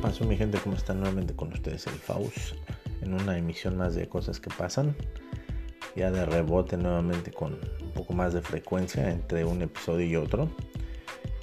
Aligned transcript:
pasó 0.00 0.24
mi 0.24 0.36
gente? 0.36 0.58
¿Cómo 0.58 0.76
están 0.76 1.00
nuevamente 1.00 1.34
con 1.34 1.52
ustedes 1.52 1.86
el 1.86 1.92
Faust? 1.94 2.54
En 3.02 3.12
una 3.12 3.36
emisión 3.36 3.76
más 3.76 3.94
de 3.94 4.08
cosas 4.08 4.40
que 4.40 4.48
pasan. 4.50 4.96
Ya 5.94 6.10
de 6.10 6.24
rebote 6.24 6.76
nuevamente 6.76 7.30
con 7.30 7.58
un 7.82 7.90
poco 7.92 8.14
más 8.14 8.32
de 8.32 8.40
frecuencia 8.40 9.10
entre 9.10 9.44
un 9.44 9.60
episodio 9.62 10.06
y 10.06 10.16
otro. 10.16 10.48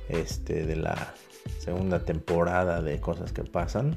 Este 0.10 0.66
de 0.66 0.76
la 0.76 1.14
segunda 1.60 2.04
temporada 2.04 2.82
de 2.82 3.00
cosas 3.00 3.32
que 3.32 3.44
pasan. 3.44 3.96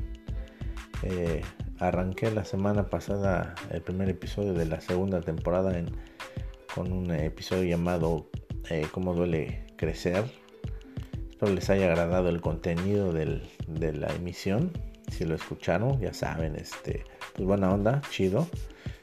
Eh, 1.05 1.43
arranqué 1.79 2.31
la 2.31 2.45
semana 2.45 2.91
pasada 2.91 3.55
el 3.71 3.81
primer 3.81 4.11
episodio 4.11 4.53
de 4.53 4.67
la 4.67 4.81
segunda 4.81 5.23
temporada 5.23 5.79
en, 5.79 5.91
con 6.75 6.93
un 6.93 7.11
episodio 7.13 7.65
llamado 7.65 8.29
eh, 8.69 8.87
Cómo 8.93 9.15
duele 9.15 9.65
crecer 9.77 10.25
Espero 11.41 11.55
les 11.55 11.71
haya 11.71 11.87
agradado 11.87 12.29
el 12.29 12.43
contenido 12.43 13.15
de 13.15 13.93
la 13.95 14.15
emisión. 14.15 14.73
Si 15.11 15.25
lo 15.25 15.35
escucharon, 15.35 15.99
ya 15.99 16.13
saben, 16.13 16.55
este, 16.55 17.05
pues 17.35 17.49
buena 17.49 17.73
onda, 17.73 18.03
chido, 18.11 18.47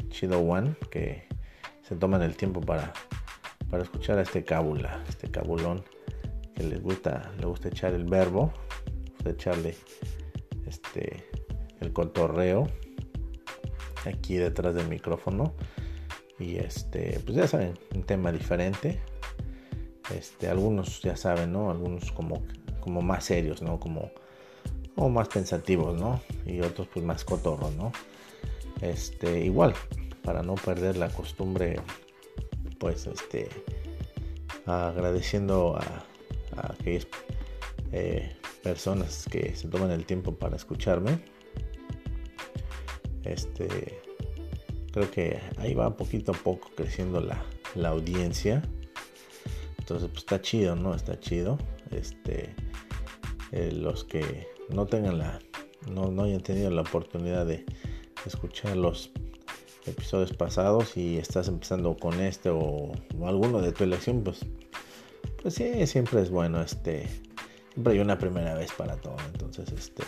chido 0.09 0.41
one, 0.41 0.75
que 0.91 1.23
se 1.81 1.95
toman 1.95 2.21
el 2.21 2.35
tiempo 2.35 2.61
para, 2.61 2.93
escuchar 3.81 4.19
a 4.19 4.21
este 4.21 4.43
cábula, 4.43 5.03
este 5.09 5.31
cabulón 5.31 5.83
que 6.53 6.61
les 6.61 6.79
gusta, 6.79 7.31
le 7.39 7.47
gusta 7.47 7.69
echar 7.69 7.95
el 7.95 8.05
verbo, 8.05 8.53
echarle 9.25 9.75
este 10.67 11.25
el 11.79 11.91
cotorreo 11.91 12.67
aquí 14.05 14.35
detrás 14.35 14.75
del 14.75 14.87
micrófono 14.87 15.55
y 16.37 16.57
este 16.57 17.19
pues 17.25 17.35
ya 17.35 17.47
saben 17.47 17.73
un 17.95 18.03
tema 18.03 18.31
diferente 18.31 18.99
este, 20.15 20.47
algunos 20.47 21.01
ya 21.01 21.15
saben, 21.15 21.51
¿no? 21.51 21.71
Algunos 21.71 22.11
como, 22.11 22.43
como 22.79 23.01
más 23.01 23.25
serios, 23.25 23.61
¿no? 23.61 23.79
Como, 23.79 24.11
como 24.95 25.09
más 25.09 25.27
pensativos, 25.27 25.99
¿no? 25.99 26.21
Y 26.45 26.61
otros 26.61 26.87
pues 26.93 27.05
más 27.05 27.23
cotorros, 27.23 27.75
¿no? 27.75 27.91
Este, 28.81 29.43
igual, 29.43 29.73
para 30.23 30.43
no 30.43 30.55
perder 30.55 30.97
la 30.97 31.09
costumbre, 31.09 31.79
pues 32.79 33.07
este, 33.07 33.49
agradeciendo 34.65 35.77
a, 35.77 36.03
aquellas 36.73 37.07
eh, 37.91 38.35
personas 38.63 39.25
que 39.29 39.55
se 39.55 39.67
toman 39.67 39.91
el 39.91 40.05
tiempo 40.05 40.35
para 40.35 40.55
escucharme. 40.55 41.19
Este, 43.23 44.01
creo 44.91 45.11
que 45.11 45.39
ahí 45.57 45.73
va 45.73 45.95
poquito 45.95 46.31
a 46.31 46.35
poco 46.35 46.69
creciendo 46.75 47.19
la, 47.19 47.43
la 47.75 47.89
audiencia. 47.89 48.63
Entonces, 49.87 50.09
pues 50.09 50.19
está 50.19 50.41
chido, 50.41 50.75
¿no? 50.75 50.93
Está 50.93 51.17
chido. 51.17 51.57
Este, 51.91 52.53
eh, 53.53 53.71
los 53.71 54.03
que 54.03 54.49
no 54.67 54.85
tengan 54.85 55.17
la, 55.17 55.39
no, 55.89 56.11
no 56.11 56.23
hayan 56.23 56.41
tenido 56.41 56.69
la 56.71 56.81
oportunidad 56.81 57.45
de 57.45 57.63
escuchar 58.25 58.75
los 58.75 59.11
episodios 59.85 60.33
pasados 60.33 60.97
y 60.97 61.17
estás 61.17 61.47
empezando 61.47 61.95
con 61.95 62.19
este 62.19 62.49
o, 62.49 62.91
alguno 63.23 63.61
de 63.61 63.71
tu 63.71 63.85
elección, 63.85 64.25
pues, 64.25 64.45
pues 65.41 65.53
sí, 65.53 65.87
siempre 65.87 66.21
es 66.21 66.31
bueno, 66.31 66.61
este, 66.61 67.07
siempre 67.71 67.93
hay 67.93 67.99
una 67.99 68.17
primera 68.17 68.55
vez 68.55 68.73
para 68.73 68.97
todo. 68.97 69.15
Entonces, 69.31 69.71
este, 69.71 70.03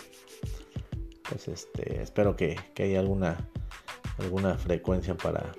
pues 1.26 1.48
este, 1.48 2.02
espero 2.02 2.36
que, 2.36 2.54
que 2.74 2.82
haya 2.82 3.00
alguna, 3.00 3.48
alguna 4.18 4.58
frecuencia 4.58 5.16
para, 5.16 5.52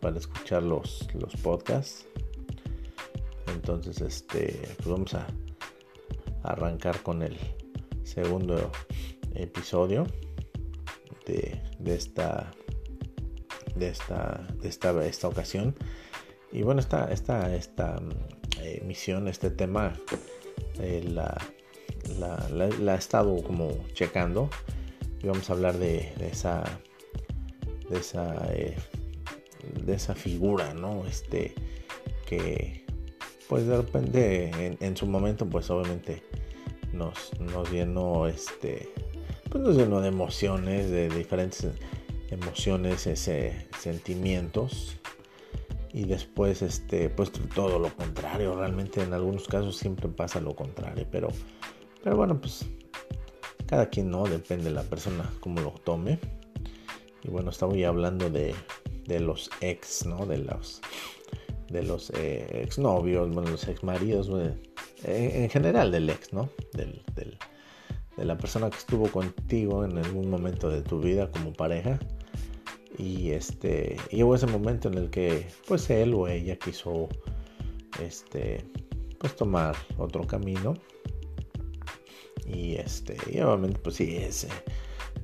para 0.00 0.18
escuchar 0.18 0.62
los, 0.62 1.08
los 1.14 1.34
podcasts. 1.36 2.06
Entonces, 3.54 4.00
este, 4.00 4.60
pues 4.76 4.88
vamos 4.88 5.14
a 5.14 5.26
arrancar 6.42 7.02
con 7.02 7.22
el 7.22 7.36
segundo 8.02 8.70
episodio 9.34 10.06
de, 11.26 11.60
esta 11.86 12.50
de 13.74 13.88
esta 13.88 14.46
de 14.60 14.68
esta, 14.68 15.04
esta 15.06 15.28
ocasión. 15.28 15.74
Y 16.52 16.62
bueno 16.62 16.80
esta 16.80 17.10
esta 17.10 17.54
esta 17.54 18.00
eh, 18.60 18.82
misión 18.84 19.26
este 19.26 19.50
tema 19.50 19.94
eh, 20.78 21.02
la, 21.08 21.36
la, 22.18 22.48
la, 22.50 22.94
he 22.94 22.98
estado 22.98 23.42
como 23.42 23.70
checando. 23.94 24.50
Y 25.22 25.26
vamos 25.26 25.48
a 25.48 25.54
hablar 25.54 25.78
de, 25.78 26.12
esa 26.20 26.62
de 27.88 27.98
esa 27.98 28.52
eh, 28.52 28.76
de 29.82 29.94
esa 29.94 30.14
figura 30.14 30.74
no 30.74 31.06
este 31.06 31.54
que 32.26 32.83
pues 33.48 33.66
de 33.66 33.76
repente 33.76 34.76
en, 34.80 34.96
su 34.96 35.06
momento 35.06 35.46
pues 35.46 35.70
obviamente 35.70 36.22
nos, 36.92 37.38
nos 37.40 37.70
llenó 37.70 38.26
este 38.26 38.88
pues 39.50 39.62
nos 39.62 39.76
llenó 39.76 40.00
de 40.00 40.08
emociones 40.08 40.90
de 40.90 41.08
diferentes 41.08 41.68
emociones 42.34 43.06
ese 43.06 43.66
sentimientos. 43.78 44.96
Y 45.92 46.06
después 46.06 46.60
este 46.62 47.08
pues 47.08 47.30
todo 47.32 47.78
lo 47.78 47.94
contrario. 47.94 48.56
Realmente 48.56 49.02
en 49.02 49.12
algunos 49.12 49.46
casos 49.46 49.76
siempre 49.76 50.08
pasa 50.08 50.40
lo 50.40 50.54
contrario. 50.54 51.06
Pero 51.10 51.28
pero 52.02 52.16
bueno 52.16 52.40
pues 52.40 52.66
cada 53.66 53.88
quien 53.88 54.10
no 54.10 54.24
depende 54.24 54.64
de 54.64 54.72
la 54.72 54.82
persona 54.82 55.30
como 55.40 55.60
lo 55.60 55.70
tome. 55.70 56.18
Y 57.22 57.28
bueno 57.28 57.50
estaba 57.50 57.74
ya 57.74 57.88
hablando 57.88 58.28
de, 58.28 58.54
de 59.06 59.20
los 59.20 59.50
ex 59.60 60.04
no 60.04 60.26
de 60.26 60.38
los 60.38 60.82
de 61.68 61.82
los 61.82 62.10
eh, 62.10 62.62
exnovios, 62.62 63.30
bueno, 63.32 63.50
los 63.50 63.66
exmaridos, 63.68 64.28
maridos 64.28 64.56
en 65.04 65.50
general 65.50 65.90
del 65.90 66.08
ex, 66.08 66.32
¿no? 66.32 66.48
Del, 66.72 67.02
de 68.16 68.24
la 68.24 68.38
persona 68.38 68.70
que 68.70 68.78
estuvo 68.78 69.08
contigo 69.08 69.84
en 69.84 69.98
algún 69.98 70.30
momento 70.30 70.70
de 70.70 70.82
tu 70.82 71.00
vida 71.00 71.30
como 71.30 71.52
pareja. 71.52 71.98
Y 72.96 73.30
este, 73.30 73.96
y 74.10 74.22
hubo 74.22 74.36
ese 74.36 74.46
momento 74.46 74.88
en 74.88 74.94
el 74.94 75.10
que, 75.10 75.48
pues 75.66 75.90
él 75.90 76.14
o 76.14 76.28
ella 76.28 76.56
quiso, 76.56 77.08
este, 78.00 78.64
pues 79.18 79.34
tomar 79.34 79.74
otro 79.98 80.26
camino. 80.26 80.74
Y 82.46 82.76
este, 82.76 83.16
y 83.32 83.40
obviamente, 83.40 83.80
pues 83.80 83.96
sí, 83.96 84.16
es, 84.16 84.46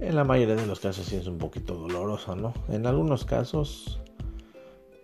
en 0.01 0.17
la 0.17 0.25
mayoría 0.25 0.57
de 0.57 0.67
los 0.67 0.81
casos 0.81 1.07
sí 1.07 1.17
es 1.17 1.27
un 1.27 1.39
poquito 1.39 1.75
doloroso, 1.75 2.35
¿no? 2.35 2.55
En 2.69 2.87
algunos 2.87 3.25
casos, 3.25 4.01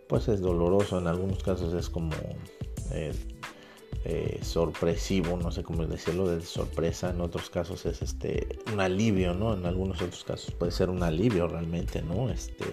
pues 0.08 0.28
es 0.28 0.40
doloroso, 0.40 0.98
en 0.98 1.06
algunos 1.06 1.42
casos 1.42 1.74
es 1.74 1.88
como 1.90 2.14
eh, 2.92 3.12
eh, 4.04 4.38
sorpresivo, 4.42 5.36
no 5.36 5.50
sé 5.50 5.64
cómo 5.64 5.84
decirlo, 5.86 6.28
de 6.28 6.40
sorpresa, 6.42 7.10
en 7.10 7.20
otros 7.20 7.50
casos 7.50 7.86
es 7.86 8.02
este 8.02 8.60
un 8.72 8.80
alivio, 8.80 9.34
¿no? 9.34 9.54
En 9.54 9.66
algunos 9.66 10.00
otros 10.00 10.22
casos 10.24 10.52
puede 10.52 10.70
ser 10.70 10.90
un 10.90 11.02
alivio 11.02 11.48
realmente, 11.48 12.02
¿no? 12.02 12.30
Este, 12.30 12.64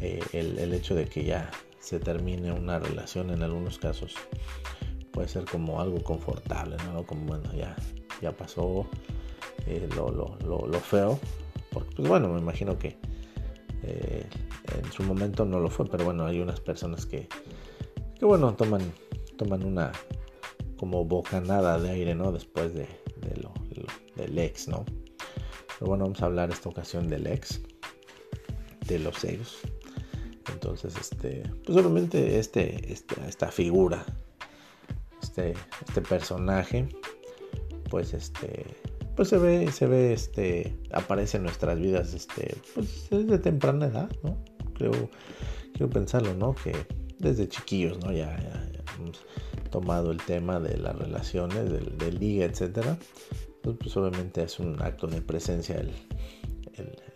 eh, 0.00 0.20
el, 0.32 0.72
hecho 0.74 0.94
de 0.94 1.06
que 1.06 1.24
ya 1.24 1.50
se 1.78 2.00
termine 2.00 2.50
una 2.52 2.78
relación 2.78 3.30
en 3.30 3.42
algunos 3.42 3.78
casos 3.78 4.14
puede 5.12 5.28
ser 5.28 5.44
como 5.44 5.80
algo 5.80 6.02
confortable, 6.02 6.76
¿no? 6.92 7.06
Como 7.06 7.26
bueno, 7.26 7.52
ya, 7.54 7.76
ya 8.20 8.32
pasó 8.32 8.86
lo, 9.96 10.10
lo, 10.10 10.66
lo, 10.66 10.80
feo, 10.80 11.18
porque 11.70 11.94
pues 11.94 12.08
bueno, 12.08 12.28
me 12.28 12.40
imagino 12.40 12.76
que 12.76 12.98
en 13.84 14.92
su 14.92 15.02
momento 15.02 15.44
no 15.44 15.60
lo 15.60 15.70
fue, 15.70 15.86
pero 15.86 16.04
bueno, 16.04 16.26
hay 16.26 16.40
unas 16.40 16.60
personas 16.60 17.06
que, 17.06 17.28
que 18.18 18.24
bueno, 18.24 18.54
toman, 18.54 18.82
toman 19.36 19.64
una 19.64 19.92
como 20.76 21.04
bocanada 21.04 21.78
de 21.78 21.90
aire, 21.90 22.14
¿no? 22.14 22.32
Después 22.32 22.74
de, 22.74 22.88
lo, 23.40 23.52
del 24.16 24.38
ex, 24.38 24.68
¿no? 24.68 24.84
Pero 25.78 25.88
bueno, 25.88 26.04
vamos 26.04 26.22
a 26.22 26.26
hablar 26.26 26.50
esta 26.50 26.68
ocasión 26.68 27.08
del 27.08 27.26
ex, 27.26 27.60
de 28.86 28.98
los 28.98 29.24
ex. 29.24 29.58
Entonces, 30.52 30.94
este, 30.96 31.42
pues 31.64 31.78
obviamente 31.78 32.38
este, 32.38 32.92
este, 32.92 33.14
esta 33.26 33.50
figura, 33.50 34.04
este, 35.22 35.54
este 35.86 36.00
personaje, 36.02 36.88
pues 37.90 38.14
este, 38.14 38.66
pues 39.16 39.28
se 39.28 39.38
ve, 39.38 39.70
se 39.72 39.86
ve, 39.86 40.12
este, 40.12 40.76
aparece 40.92 41.36
en 41.36 41.44
nuestras 41.44 41.78
vidas, 41.78 42.14
este, 42.14 42.56
pues 42.74 43.08
desde 43.10 43.38
temprana 43.38 43.86
edad, 43.86 44.10
¿no? 44.22 44.36
creo, 44.74 44.92
quiero 45.72 45.88
pensarlo, 45.90 46.34
¿no? 46.34 46.54
Que 46.54 46.74
desde 47.18 47.48
chiquillos, 47.48 47.98
¿no? 48.04 48.12
Ya, 48.12 48.36
hemos 48.98 49.24
tomado 49.70 50.10
el 50.10 50.18
tema 50.18 50.60
de 50.60 50.76
las 50.76 50.96
relaciones, 50.96 51.70
del, 51.70 52.18
liga, 52.18 52.44
etcétera. 52.44 52.98
Pues, 53.62 53.76
pues, 53.78 53.96
obviamente 53.96 54.42
es 54.42 54.58
un 54.58 54.80
acto 54.82 55.06
de 55.06 55.22
presencia 55.22 55.76
el, 55.76 55.92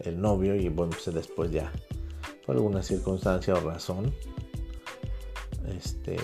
el, 0.01 0.21
novio 0.21 0.55
y 0.55 0.69
bueno, 0.71 0.93
pues 0.93 1.15
después 1.15 1.51
ya, 1.51 1.71
por 2.47 2.57
alguna 2.57 2.83
circunstancia 2.83 3.55
o 3.55 3.61
razón, 3.61 4.15
este, 5.77 6.17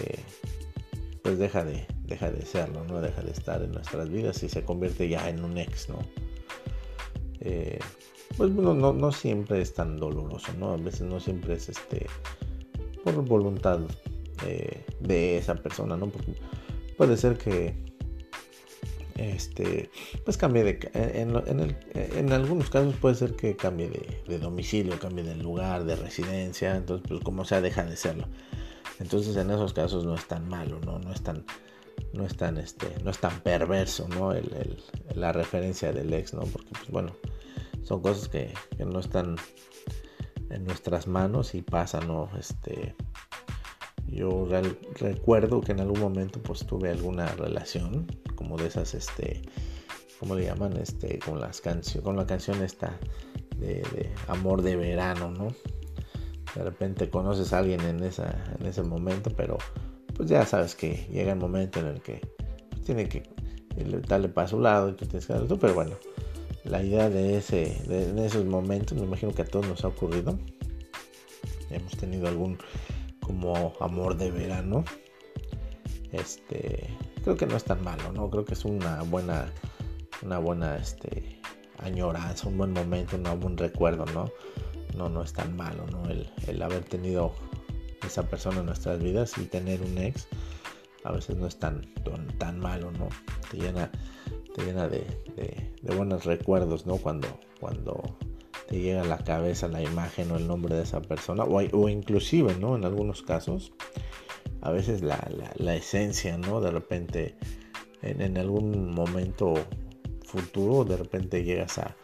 pues 1.22 1.38
deja 1.38 1.64
de, 1.64 1.86
deja 2.04 2.30
de 2.30 2.44
serlo, 2.44 2.84
¿no? 2.84 3.00
Deja 3.00 3.22
de 3.22 3.30
estar 3.30 3.62
en 3.62 3.72
nuestras 3.72 4.08
vidas 4.08 4.42
y 4.42 4.48
se 4.48 4.64
convierte 4.64 5.08
ya 5.08 5.28
en 5.28 5.44
un 5.44 5.58
ex, 5.58 5.88
¿no? 5.88 5.98
Eh, 7.40 7.78
pues 8.36 8.52
bueno, 8.52 8.74
no, 8.74 8.92
no 8.92 9.12
siempre 9.12 9.60
es 9.60 9.74
tan 9.74 9.96
doloroso, 9.96 10.52
¿no? 10.58 10.72
A 10.72 10.76
veces 10.76 11.02
no 11.02 11.20
siempre 11.20 11.54
es 11.54 11.68
este 11.68 12.06
por 13.02 13.14
voluntad 13.24 13.80
de 15.00 15.38
esa 15.38 15.54
persona, 15.54 15.96
¿no? 15.96 16.10
Puede 16.96 17.16
ser 17.16 17.38
que 17.38 17.74
este, 19.16 19.90
pues 20.24 20.36
cambie 20.36 20.64
de, 20.64 20.90
en, 20.92 22.32
algunos 22.32 22.68
casos 22.68 22.96
puede 22.96 23.14
ser 23.14 23.36
que 23.36 23.56
cambie 23.56 23.88
de, 24.26 24.38
domicilio, 24.38 24.98
cambie 24.98 25.24
de 25.24 25.36
lugar, 25.36 25.84
de 25.84 25.96
residencia, 25.96 26.76
entonces 26.76 27.06
pues 27.08 27.22
como 27.22 27.44
sea 27.44 27.60
deja 27.60 27.84
de 27.84 27.96
serlo. 27.96 28.26
Entonces 28.98 29.36
en 29.36 29.50
esos 29.50 29.72
casos 29.72 30.04
no 30.04 30.14
es 30.14 30.26
tan 30.26 30.48
malo, 30.48 30.80
no, 30.84 30.98
no 30.98 31.12
es 31.12 31.22
tan, 31.22 31.44
no 32.14 32.24
es 32.24 32.36
tan, 32.36 32.58
este, 32.58 32.86
no 33.02 33.10
es 33.10 33.18
tan 33.18 33.40
perverso, 33.40 34.08
¿no? 34.08 34.32
la 35.14 35.32
referencia 35.32 35.92
del 35.92 36.12
ex, 36.12 36.32
¿no? 36.32 36.42
Porque 36.42 36.70
pues 36.70 36.90
bueno, 36.90 37.12
son 37.82 38.00
cosas 38.00 38.28
que, 38.28 38.54
no 38.78 39.00
están 39.00 39.36
en 40.50 40.64
nuestras 40.64 41.06
manos 41.06 41.54
y 41.54 41.62
pasan, 41.62 42.06
¿no? 42.06 42.30
Este, 42.38 42.94
yo 44.06 44.46
recuerdo 44.98 45.60
que 45.60 45.72
en 45.72 45.80
algún 45.80 46.00
momento 46.00 46.40
pues 46.42 46.64
tuve 46.66 46.90
alguna 46.90 47.26
relación 47.26 48.06
como 48.36 48.56
de 48.56 48.68
esas, 48.68 48.94
este, 48.94 49.42
¿cómo 50.20 50.36
le 50.36 50.44
llaman? 50.44 50.76
Este, 50.76 51.18
con 51.18 51.40
las 51.40 51.60
con 52.02 52.16
la 52.16 52.26
canción 52.26 52.62
esta 52.62 52.98
de, 53.58 54.12
amor 54.28 54.62
de 54.62 54.76
verano, 54.76 55.30
¿no? 55.30 55.48
De 56.54 56.62
repente 56.62 57.10
conoces 57.10 57.52
a 57.52 57.58
alguien 57.58 57.80
en, 57.80 58.04
esa, 58.04 58.44
en 58.60 58.66
ese 58.66 58.82
momento, 58.82 59.30
pero 59.36 59.58
pues 60.14 60.28
ya 60.28 60.46
sabes 60.46 60.74
que 60.74 61.06
llega 61.12 61.32
el 61.32 61.38
momento 61.38 61.80
en 61.80 61.86
el 61.86 62.00
que 62.00 62.20
pues, 62.70 62.82
tiene 62.82 63.08
que 63.08 63.22
darle 64.06 64.28
para 64.28 64.48
su 64.48 64.60
lado 64.60 64.90
y 64.90 64.92
tú 64.92 65.06
tienes 65.06 65.26
que 65.26 65.32
darle 65.32 65.48
tú, 65.48 65.58
pero 65.58 65.74
bueno, 65.74 65.96
la 66.64 66.82
idea 66.82 67.10
de 67.10 67.36
ese, 67.36 67.82
de, 67.86 68.26
esos 68.26 68.44
momentos, 68.44 68.96
me 68.96 69.04
imagino 69.04 69.32
que 69.32 69.42
a 69.42 69.44
todos 69.44 69.66
nos 69.66 69.84
ha 69.84 69.88
ocurrido. 69.88 70.38
Hemos 71.70 71.96
tenido 71.96 72.28
algún 72.28 72.58
como 73.20 73.74
amor 73.80 74.16
de 74.16 74.30
verano. 74.30 74.84
Este, 76.12 76.88
creo 77.22 77.36
que 77.36 77.46
no 77.46 77.56
es 77.56 77.64
tan 77.64 77.82
malo, 77.82 78.12
¿no? 78.12 78.30
Creo 78.30 78.44
que 78.44 78.54
es 78.54 78.64
una 78.64 79.02
buena, 79.02 79.52
una 80.22 80.38
buena, 80.38 80.76
este, 80.76 81.40
añoranza, 81.78 82.48
un 82.48 82.56
buen 82.56 82.72
momento, 82.72 83.16
un 83.16 83.40
buen 83.40 83.58
recuerdo, 83.58 84.06
¿no? 84.14 84.30
No, 84.96 85.08
no 85.08 85.22
es 85.22 85.32
tan 85.32 85.56
malo, 85.56 85.86
¿no? 85.90 86.08
El, 86.08 86.30
el 86.46 86.62
haber 86.62 86.84
tenido 86.84 87.34
esa 88.06 88.24
persona 88.24 88.60
en 88.60 88.66
nuestras 88.66 89.02
vidas 89.02 89.36
y 89.38 89.44
tener 89.44 89.82
un 89.82 89.98
ex 89.98 90.28
a 91.04 91.12
veces 91.12 91.36
no 91.36 91.46
es 91.46 91.58
tan, 91.58 91.82
tan, 92.38 92.58
malo, 92.58 92.90
¿no? 92.90 93.08
Te 93.50 93.58
llena, 93.58 93.90
te 94.54 94.64
llena 94.64 94.88
de, 94.88 95.04
buenos 95.82 96.24
recuerdos, 96.24 96.86
¿no? 96.86 96.96
Cuando, 96.96 97.28
cuando 97.60 98.16
te 98.66 98.80
llega 98.80 99.02
a 99.02 99.06
la 99.06 99.18
cabeza 99.18 99.68
la 99.68 99.82
imagen 99.82 100.30
o 100.30 100.36
el 100.36 100.48
nombre 100.48 100.74
de 100.74 100.82
esa 100.82 101.02
persona, 101.02 101.44
o, 101.44 101.88
inclusive, 101.88 102.56
¿no? 102.56 102.74
En 102.74 102.86
algunos 102.86 103.22
casos, 103.22 103.74
a 104.62 104.70
veces 104.70 105.02
la, 105.02 105.74
esencia, 105.74 106.38
¿no? 106.38 106.62
De 106.62 106.70
repente, 106.70 107.36
en, 108.00 108.38
algún 108.38 108.94
momento 108.94 109.52
futuro, 110.24 110.84
de 110.84 110.96
repente 110.96 111.44
llegas 111.44 111.76
a, 111.76 111.96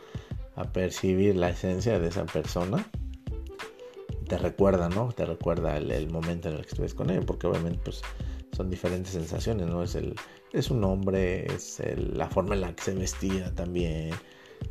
a 0.57 0.65
percibir 0.65 1.37
la 1.37 1.49
esencia 1.49 1.99
de 1.99 2.09
esa 2.09 2.27
persona 2.27 2.87
te 4.31 4.39
recuerda, 4.39 4.89
¿no? 4.89 5.13
Te 5.13 5.27
recuerda 5.27 5.77
el, 5.77 6.09
momento 6.09 6.49
en 6.49 6.55
el 6.55 6.61
que 6.63 6.69
estuviste 6.69 6.97
con 6.97 7.11
él, 7.11 7.25
porque 7.27 7.49
obviamente 7.49 7.81
pues 7.83 8.01
son 8.57 8.71
diferentes 8.71 9.13
sensaciones, 9.13 9.67
¿no? 9.67 9.83
Es 9.83 9.97
el 9.97 10.15
es 10.53 10.71
un 10.71 10.85
hombre, 10.85 11.53
es 11.53 11.83
la 11.97 12.29
forma 12.29 12.55
en 12.55 12.61
la 12.61 12.73
que 12.73 12.85
se 12.85 12.95
vestía 12.95 13.53
también, 13.57 14.13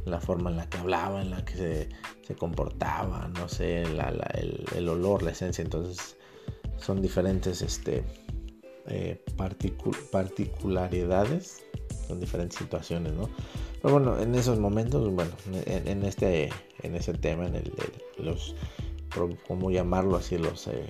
la 0.06 0.22
forma 0.22 0.50
en 0.50 0.56
la 0.56 0.70
que 0.70 0.78
hablaba, 0.78 1.22
en 1.22 1.32
la 1.32 1.44
que 1.44 1.90
se, 2.26 2.36
comportaba, 2.36 3.28
no 3.38 3.50
sé, 3.50 3.82
el, 3.82 4.88
olor, 4.88 5.24
la 5.24 5.32
esencia, 5.32 5.62
entonces 5.62 6.16
son 6.78 7.02
diferentes 7.02 7.62
este, 7.62 8.06
eh, 8.88 9.22
particularidades, 10.12 11.66
son 12.08 12.22
diferentes 12.22 12.60
situaciones, 12.60 13.12
¿no? 13.12 13.30
Pero 13.82 13.94
bueno, 13.96 14.18
en 14.20 14.36
esos 14.36 14.58
momentos, 14.58 15.14
bueno, 15.14 15.32
en, 15.66 16.04
este, 16.04 16.50
en 16.82 16.96
ese 16.96 17.14
tema, 17.14 17.46
en 17.48 17.56
el, 17.56 17.74
los 18.18 18.56
como 19.48 19.72
llamarlo 19.72 20.18
así, 20.18 20.38
los 20.38 20.68
eh, 20.68 20.86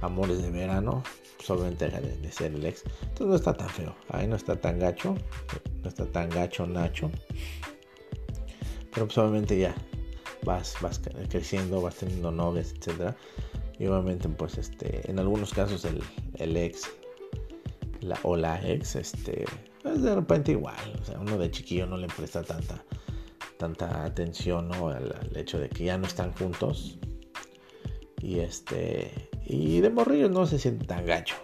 amores 0.00 0.42
de 0.42 0.50
verano, 0.50 1.02
solamente 1.42 1.86
deja 1.86 2.00
de, 2.00 2.32
ser 2.32 2.54
el 2.54 2.64
ex. 2.64 2.84
Entonces 3.02 3.26
no 3.26 3.36
está 3.36 3.54
tan 3.54 3.68
feo, 3.68 3.94
ahí 4.08 4.26
no 4.26 4.36
está 4.36 4.56
tan 4.56 4.78
gacho, 4.78 5.14
no 5.82 5.88
está 5.88 6.06
tan 6.06 6.30
gacho 6.30 6.66
Nacho. 6.66 7.10
Pero 8.92 9.06
pues 9.06 9.18
obviamente 9.18 9.58
ya 9.58 9.74
vas, 10.44 10.76
vas 10.80 11.00
creciendo, 11.28 11.80
vas 11.80 11.96
teniendo 11.96 12.30
novias, 12.30 12.74
etcétera. 12.76 13.16
Y 13.78 13.86
obviamente 13.86 14.28
pues 14.28 14.58
este, 14.58 15.08
en 15.10 15.18
algunos 15.18 15.52
casos 15.54 15.84
el, 15.84 16.02
el 16.34 16.56
ex 16.56 16.90
o 18.22 18.36
la 18.36 18.60
ex, 18.66 18.96
este, 18.96 19.44
pues 19.82 20.02
de 20.02 20.14
repente 20.14 20.52
igual, 20.52 20.98
o 21.00 21.04
sea, 21.04 21.18
uno 21.18 21.36
de 21.38 21.50
chiquillo 21.50 21.86
no 21.86 21.96
le 21.96 22.06
presta 22.08 22.42
tanta 22.42 22.82
tanta 23.58 24.04
atención 24.04 24.72
al, 24.72 25.36
hecho 25.36 25.58
de 25.58 25.68
que 25.68 25.84
ya 25.84 25.98
no 25.98 26.06
están 26.06 26.32
juntos. 26.32 26.98
Y 28.22 28.38
este. 28.38 29.28
Y 29.44 29.80
de 29.80 29.90
morrillos 29.90 30.30
no 30.30 30.46
se 30.46 30.58
siente 30.58 30.86
tan 30.86 31.04
gacho. 31.04 31.36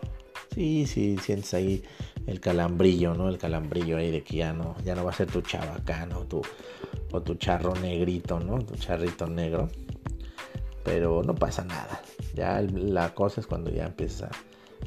Sí, 0.55 0.87
sí, 0.87 1.17
sientes 1.19 1.53
ahí 1.55 1.83
el 2.27 2.41
calambrillo, 2.41 3.15
¿no? 3.15 3.29
El 3.29 3.39
calambrillo 3.39 3.97
ahí 3.97 4.11
de 4.11 4.23
que 4.23 4.37
ya 4.37 4.53
no, 4.53 4.77
ya 4.85 4.95
no 4.95 5.05
va 5.05 5.11
a 5.11 5.15
ser 5.15 5.31
tu 5.31 5.43
chabacano 5.43 6.21
o 6.21 6.25
tu, 6.25 6.43
o 7.13 7.23
tu 7.23 7.35
charro 7.35 7.75
negrito, 7.75 8.39
¿no? 8.39 8.59
Tu 8.61 8.77
charrito 8.77 9.27
negro. 9.27 9.69
Pero 10.85 11.23
no 11.23 11.35
pasa 11.35 11.65
nada. 11.65 12.01
Ya 12.35 12.61
la 12.61 13.15
cosa 13.15 13.41
es 13.41 13.47
cuando 13.47 13.71
ya 13.71 13.87
empieza 13.87 14.31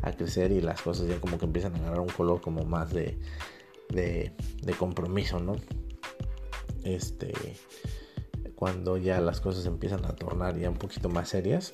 a, 0.02 0.12
crecer 0.12 0.52
y 0.52 0.62
las 0.62 0.82
cosas 0.82 1.08
ya 1.08 1.20
como 1.20 1.38
que 1.38 1.46
empiezan 1.46 1.76
a 1.76 1.80
agarrar 1.80 2.02
un 2.02 2.10
color 2.10 2.40
como 2.40 2.64
más 2.64 2.94
de, 2.94 3.18
de, 3.90 4.32
de 4.62 4.74
compromiso, 4.74 5.40
¿no? 5.40 5.56
Este, 6.96 7.34
cuando 8.56 8.98
ya 8.98 9.22
las 9.22 9.42
cosas 9.42 9.66
empiezan 9.66 10.06
a 10.06 10.16
tornar 10.16 10.58
ya 10.58 10.70
un 10.70 10.78
poquito 10.78 11.10
más 11.10 11.30
serias, 11.30 11.74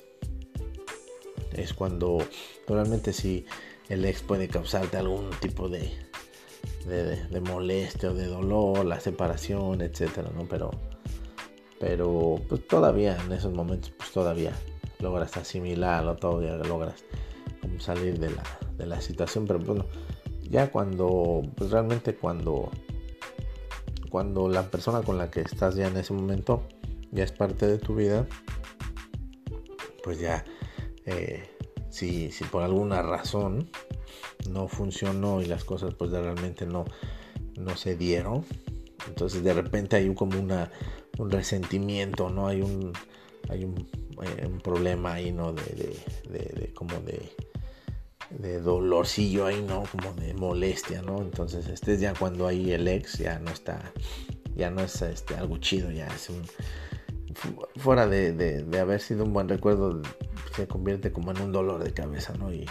es 1.52 1.72
cuando 1.72 2.18
realmente 2.66 3.12
si 3.12 3.46
el 3.88 4.04
ex 4.04 4.22
puede 4.22 4.48
causarte 4.48 4.96
algún 4.96 5.30
tipo 5.40 5.68
de, 5.68 5.92
de, 6.86 7.40
molestia 7.40 8.10
o 8.10 8.14
de 8.14 8.26
dolor, 8.26 8.84
la 8.84 9.00
separación, 9.00 9.80
etcétera, 9.80 10.30
¿no? 10.34 10.46
Pero, 10.48 10.70
pero 11.78 12.40
pues 12.48 12.66
todavía 12.66 13.16
en 13.24 13.32
esos 13.32 13.52
momentos, 13.52 13.92
pues 13.96 14.10
todavía 14.10 14.52
logras 14.98 15.36
asimilarlo, 15.36 16.16
todavía 16.16 16.56
logras 16.56 17.04
salir 17.78 18.18
de 18.18 18.30
la, 18.30 18.42
de 18.76 18.86
la 18.86 19.00
situación, 19.00 19.46
pero 19.46 19.58
bueno, 19.60 19.86
ya 20.48 20.70
cuando, 20.70 21.42
pues 21.56 21.70
realmente 21.70 22.14
cuando 22.14 22.70
cuando 24.14 24.48
la 24.48 24.70
persona 24.70 25.02
con 25.02 25.18
la 25.18 25.28
que 25.28 25.40
estás 25.40 25.74
ya 25.74 25.88
en 25.88 25.96
ese 25.96 26.12
momento 26.12 26.68
ya 27.10 27.24
es 27.24 27.32
parte 27.32 27.66
de 27.66 27.78
tu 27.78 27.96
vida, 27.96 28.28
pues 30.04 30.20
ya, 30.20 30.44
eh, 31.04 31.42
si, 31.90 32.30
por 32.52 32.62
alguna 32.62 33.02
razón 33.02 33.68
no 34.48 34.68
funcionó 34.68 35.42
y 35.42 35.46
las 35.46 35.64
cosas 35.64 35.94
pues 35.94 36.12
realmente 36.12 36.64
no, 36.64 36.84
no 37.58 37.76
se 37.76 37.96
dieron, 37.96 38.44
entonces 39.08 39.42
de 39.42 39.52
repente 39.52 39.96
hay 39.96 40.14
como 40.14 40.38
una, 40.38 40.70
un 41.18 41.32
resentimiento, 41.32 42.30
¿no? 42.30 42.46
Hay 42.46 42.62
un, 42.62 42.92
hay 43.48 43.64
un, 43.64 43.88
eh, 44.22 44.48
problema 44.62 45.14
ahí, 45.14 45.32
¿no? 45.32 45.54
de 45.54 46.72
como 46.72 47.00
de 47.00 47.32
de 48.30 48.60
dolorcillo 48.60 49.46
ahí, 49.46 49.62
¿no? 49.62 49.84
Como 49.90 50.12
de 50.14 50.34
molestia, 50.34 51.02
¿no? 51.02 51.20
Entonces, 51.20 51.68
este 51.68 51.94
es 51.94 52.00
ya 52.00 52.14
cuando 52.14 52.46
ahí 52.46 52.72
el 52.72 52.88
ex 52.88 53.18
ya 53.18 53.38
no 53.38 53.50
está, 53.50 53.92
ya 54.54 54.70
no 54.70 54.82
es 54.82 55.00
este, 55.02 55.36
algo 55.36 55.58
chido, 55.58 55.90
ya 55.90 56.06
es 56.08 56.30
un... 56.30 56.42
Fuera 57.76 58.06
de, 58.06 58.64
haber 58.80 59.00
sido 59.00 59.24
un 59.24 59.32
buen 59.32 59.48
recuerdo, 59.48 60.00
se 60.54 60.68
convierte 60.68 61.10
como 61.10 61.32
en 61.32 61.40
un 61.40 61.52
dolor 61.52 61.82
de 61.82 61.92
cabeza, 61.92 62.32
¿no? 62.38 62.52
Y, 62.52 62.66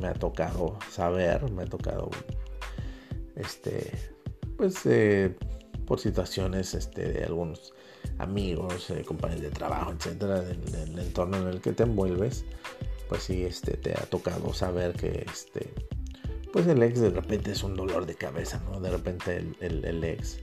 me 0.00 0.08
ha 0.08 0.14
tocado 0.14 0.76
saber, 0.90 1.48
me 1.52 1.62
ha 1.62 1.66
tocado, 1.66 2.10
este, 3.36 3.92
pues, 4.56 4.84
eh, 4.84 5.36
por 5.86 6.00
situaciones, 6.00 6.74
este, 6.74 7.12
de 7.12 7.24
algunos 7.24 7.72
amigos, 8.18 8.90
eh, 8.90 9.04
compañeros 9.04 9.42
de 9.42 9.50
trabajo, 9.50 9.92
etcétera, 9.92 10.40
del 10.40 10.98
entorno 10.98 11.36
en 11.36 11.48
el 11.48 11.60
que 11.60 11.72
te 11.72 11.84
envuelves, 11.84 12.44
pues 13.08 13.22
sí, 13.22 13.44
este, 13.44 13.76
te 13.76 13.92
ha 13.92 14.06
tocado 14.06 14.52
saber 14.52 14.92
que 14.94 15.26
este, 15.30 15.72
pues 16.52 16.66
el 16.66 16.82
ex 16.82 17.00
de 17.00 17.10
repente 17.10 17.52
es 17.52 17.62
un 17.62 17.74
dolor 17.74 18.06
de 18.06 18.14
cabeza, 18.14 18.62
¿no? 18.70 18.80
De 18.80 18.90
repente 18.90 19.44
el, 19.60 20.04
ex 20.04 20.38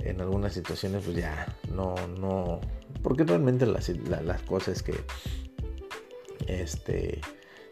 en 0.00 0.20
algunas 0.20 0.52
situaciones 0.52 1.04
pues 1.04 1.16
ya 1.16 1.56
no, 1.72 1.94
no, 2.18 2.60
porque 3.02 3.24
realmente 3.24 3.66
las, 3.66 3.88
las 3.88 4.42
cosas 4.42 4.82
que, 4.82 4.94
este, 6.46 7.20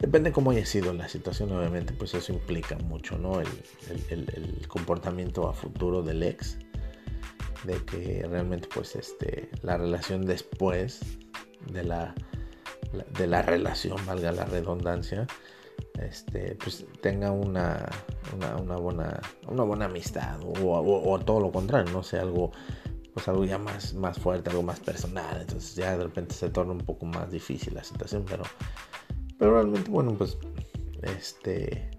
depende 0.00 0.32
cómo 0.32 0.50
haya 0.50 0.66
sido 0.66 0.92
la 0.92 1.08
situación, 1.08 1.52
obviamente, 1.52 1.92
pues 1.92 2.14
eso 2.14 2.32
implica 2.32 2.76
mucho, 2.78 3.18
¿no? 3.18 3.40
El, 3.40 3.48
el, 4.10 4.68
comportamiento 4.68 5.48
a 5.48 5.54
futuro 5.54 6.02
del 6.02 6.22
ex, 6.22 6.58
de 7.64 7.76
que 7.84 8.26
realmente 8.28 8.68
pues 8.72 8.94
este, 8.96 9.48
la 9.62 9.76
relación 9.78 10.24
después 10.26 11.00
de 11.72 11.82
la 11.82 12.14
de 13.18 13.26
la 13.26 13.42
relación, 13.42 13.96
valga 14.06 14.32
la 14.32 14.44
redundancia, 14.44 15.26
este, 16.00 16.56
pues 16.56 16.84
tenga 17.00 17.30
una, 17.30 17.88
una, 18.34 18.76
buena, 18.76 19.20
una 19.48 19.62
buena 19.62 19.84
amistad 19.86 20.38
o, 20.42 21.18
todo 21.20 21.40
lo 21.40 21.50
contrario, 21.52 21.92
no 21.92 22.02
sé, 22.02 22.18
algo, 22.18 22.52
pues 23.14 23.28
algo 23.28 23.44
ya 23.44 23.58
más, 23.58 23.94
más 23.94 24.18
fuerte, 24.18 24.50
algo 24.50 24.62
más 24.62 24.80
personal, 24.80 25.40
entonces 25.40 25.74
ya 25.74 25.96
de 25.96 26.04
repente 26.04 26.34
se 26.34 26.50
torna 26.50 26.72
un 26.72 26.80
poco 26.80 27.06
más 27.06 27.30
difícil 27.30 27.74
la 27.74 27.84
situación, 27.84 28.24
pero, 28.28 28.44
pero 29.38 29.54
realmente, 29.54 29.90
bueno, 29.90 30.14
pues, 30.14 30.38
este, 31.02 31.90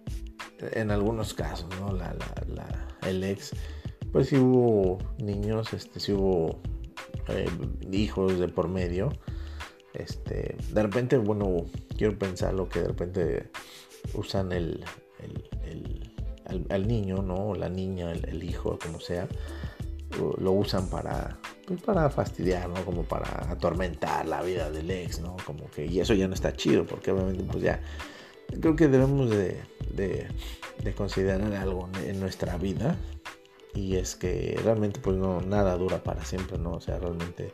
en 0.60 0.92
algunos 0.92 1.34
casos, 1.34 1.70
¿no? 1.80 1.92
La, 1.92 2.16
la, 2.48 2.88
el 3.08 3.24
ex, 3.24 3.52
pues 4.12 4.30
si 4.30 4.38
hubo 4.38 4.98
niños, 5.20 5.74
este, 5.74 6.00
si 6.00 6.14
hubo 6.14 6.60
eh, 7.30 7.50
hijos 7.92 8.40
de 8.40 8.48
por 8.48 8.68
medio, 8.68 9.12
este, 9.94 10.56
de 10.72 10.84
repente, 10.84 11.18
bueno, 11.18 11.66
quiero 11.98 12.18
pensar 12.18 12.54
lo 12.54 12.70
que 12.70 12.82
de 12.82 12.88
repente 12.88 13.50
usan 14.14 14.52
el, 14.52 14.84
al, 16.70 16.88
niño, 16.88 17.22
¿no? 17.22 17.56
La 17.56 17.70
niña, 17.70 18.12
el, 18.12 18.44
hijo, 18.44 18.78
como 18.82 19.00
sea, 19.00 19.28
lo 20.40 20.52
usan 20.52 20.90
para, 20.90 21.38
pues 21.66 21.82
para 21.82 22.10
fastidiar, 22.10 22.70
¿no? 22.70 22.84
Como 22.86 23.04
para 23.04 23.52
atormentar 23.52 24.26
la 24.28 24.42
vida 24.42 24.70
del 24.72 24.90
ex, 24.90 25.20
¿no? 25.20 25.36
Como 25.46 25.70
que, 25.70 25.86
y 25.86 26.00
eso 26.00 26.14
ya 26.14 26.28
no 26.28 26.34
está 26.34 26.54
chido, 26.54 26.86
porque 26.86 27.12
obviamente, 27.12 27.44
pues 27.44 27.64
ya, 27.64 27.82
creo 28.62 28.76
que 28.76 28.88
debemos 28.88 29.30
de, 29.30 29.62
de, 29.94 30.28
de 30.84 30.94
considerar 30.94 31.54
algo 31.54 31.90
en 32.06 32.20
nuestra 32.20 32.58
vida, 32.58 32.96
y 33.74 33.96
es 33.96 34.16
que 34.16 34.60
realmente, 34.64 35.00
pues 35.00 35.18
no, 35.18 35.42
nada 35.42 35.78
dura 35.78 36.04
para 36.04 36.24
siempre, 36.26 36.58
¿no? 36.58 36.74
O 36.74 36.82
sea, 36.82 36.98
realmente, 36.98 37.52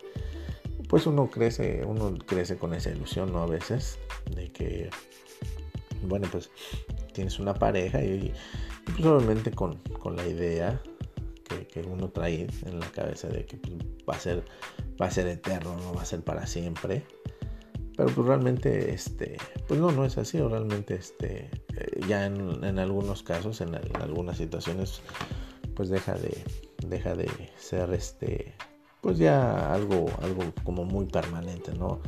pues 0.94 1.08
uno 1.08 1.28
crece, 1.28 1.84
uno 1.84 2.16
crece 2.24 2.56
con 2.56 2.76
esa 2.76 2.92
ilusión, 2.92 3.34
¿no? 3.34 3.42
A 3.42 3.48
veces, 3.48 3.98
de 4.36 4.52
que 4.52 4.92
bueno, 6.04 6.28
pues 6.32 6.52
tienes 7.14 7.40
una 7.40 7.56
pareja 7.56 8.04
y, 8.04 8.32
pues 8.86 9.04
obviamente 9.04 9.50
con, 9.50 9.82
la 10.16 10.28
idea 10.28 10.80
que, 11.46 11.82
uno 11.82 12.10
trae 12.10 12.46
en 12.68 12.80
la 12.80 12.86
cabeza 12.92 13.28
de 13.28 13.44
que 13.44 13.58
pues, 13.58 13.74
va 14.08 14.14
a 14.14 14.20
ser 14.20 14.44
va 15.02 15.08
a 15.08 15.10
ser 15.10 15.26
eterno, 15.30 15.76
no 15.78 15.96
va 15.96 16.04
a 16.04 16.06
ser 16.06 16.22
para 16.22 16.46
siempre. 16.46 17.04
Pero 17.98 18.10
pues 18.10 18.28
realmente, 18.28 18.94
este, 18.94 19.38
pues 19.68 19.80
no, 19.80 19.92
no 19.92 20.06
es 20.06 20.20
así. 20.20 20.40
realmente, 20.40 20.94
este, 20.94 21.50
eh, 21.76 22.02
ya 22.08 22.28
en, 22.28 22.78
algunos 22.78 23.24
casos, 23.24 23.62
en, 23.62 23.74
algunas 24.00 24.38
situaciones, 24.38 25.02
pues 25.76 25.90
deja 25.90 26.14
de, 26.14 26.38
deja 26.86 27.16
de 27.16 27.32
ser, 27.58 27.92
este, 27.96 28.54
pues 29.04 29.20
ya 29.20 29.72
algo, 29.72 30.06
algo 30.22 30.42
como 30.64 30.84
muy 30.84 31.06
permanente, 31.06 31.74
¿no? 31.74 32.00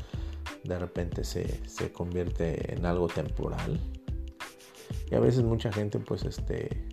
de 0.68 0.80
repente 0.80 1.24
se, 1.24 1.92
convierte 1.94 2.74
en 2.74 2.86
algo 2.86 3.08
temporal. 3.08 3.80
Y 5.10 5.16
a 5.16 5.20
veces 5.20 5.44
mucha 5.44 5.72
gente 5.72 6.00
pues 6.00 6.24
este 6.24 6.88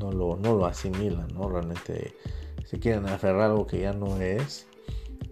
no 0.00 0.10
lo, 0.10 0.36
no 0.36 0.56
lo 0.56 0.66
asimila, 0.66 1.26
¿no? 1.32 1.48
Realmente 1.48 2.14
se 2.64 2.78
quieren 2.80 3.06
aferrar 3.06 3.42
a 3.42 3.44
algo 3.46 3.66
que 3.66 3.80
ya 3.80 3.92
no 3.92 4.20
es. 4.20 4.66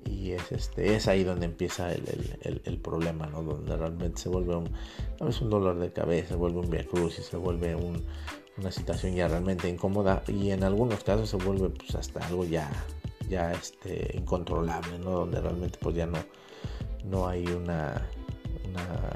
Y 0.04 0.32
es, 0.32 0.52
este, 0.52 0.94
es 0.94 1.08
ahí 1.08 1.24
donde 1.24 1.46
empieza 1.46 1.92
el, 1.92 2.78
problema, 2.82 3.26
¿no? 3.26 3.42
Donde 3.42 3.76
realmente 3.76 4.20
se 4.20 4.28
vuelve 4.28 4.54
un, 4.56 4.70
a 5.20 5.24
veces 5.24 5.42
un 5.42 5.50
dolor 5.50 5.78
de 5.78 5.92
cabeza, 5.92 6.30
se 6.30 6.34
vuelve 6.36 6.60
un 6.60 6.70
via 6.70 6.82
y 6.82 7.10
se 7.10 7.36
vuelve 7.36 7.74
una 7.74 8.70
situación 8.70 9.14
ya 9.14 9.26
realmente 9.26 9.68
incómoda. 9.68 10.22
Y 10.28 10.50
en 10.50 10.62
algunos 10.62 11.02
casos 11.02 11.30
se 11.30 11.36
vuelve 11.38 11.70
pues 11.70 11.94
hasta 11.94 12.24
algo 12.26 12.44
ya, 12.44 12.70
ya 13.32 13.52
este, 13.52 14.16
incontrolable, 14.16 14.98
¿no? 14.98 15.10
Donde 15.10 15.40
realmente 15.40 15.78
pues 15.80 15.96
ya 15.96 16.06
no, 16.06 16.18
no 17.04 17.26
hay 17.26 17.46
una, 17.46 18.06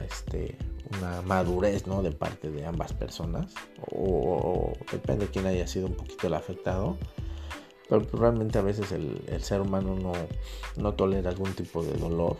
este, 0.08 0.56
una 0.98 1.22
madurez 1.22 1.86
¿no? 1.86 2.02
de 2.02 2.12
parte 2.12 2.50
de 2.50 2.64
ambas 2.64 2.92
personas 2.92 3.52
o, 3.90 4.72
depende 4.90 5.26
de 5.26 5.30
quién 5.30 5.46
haya 5.46 5.66
sido 5.66 5.86
un 5.86 5.94
poquito 5.94 6.26
el 6.26 6.34
afectado 6.34 6.96
pero 7.88 8.02
pues, 8.02 8.20
realmente 8.20 8.58
a 8.58 8.62
veces 8.62 8.92
el, 8.92 9.42
ser 9.42 9.60
humano 9.60 9.96
no, 9.96 10.12
no, 10.76 10.94
tolera 10.94 11.30
algún 11.30 11.52
tipo 11.52 11.82
de 11.84 11.92
dolor 11.92 12.36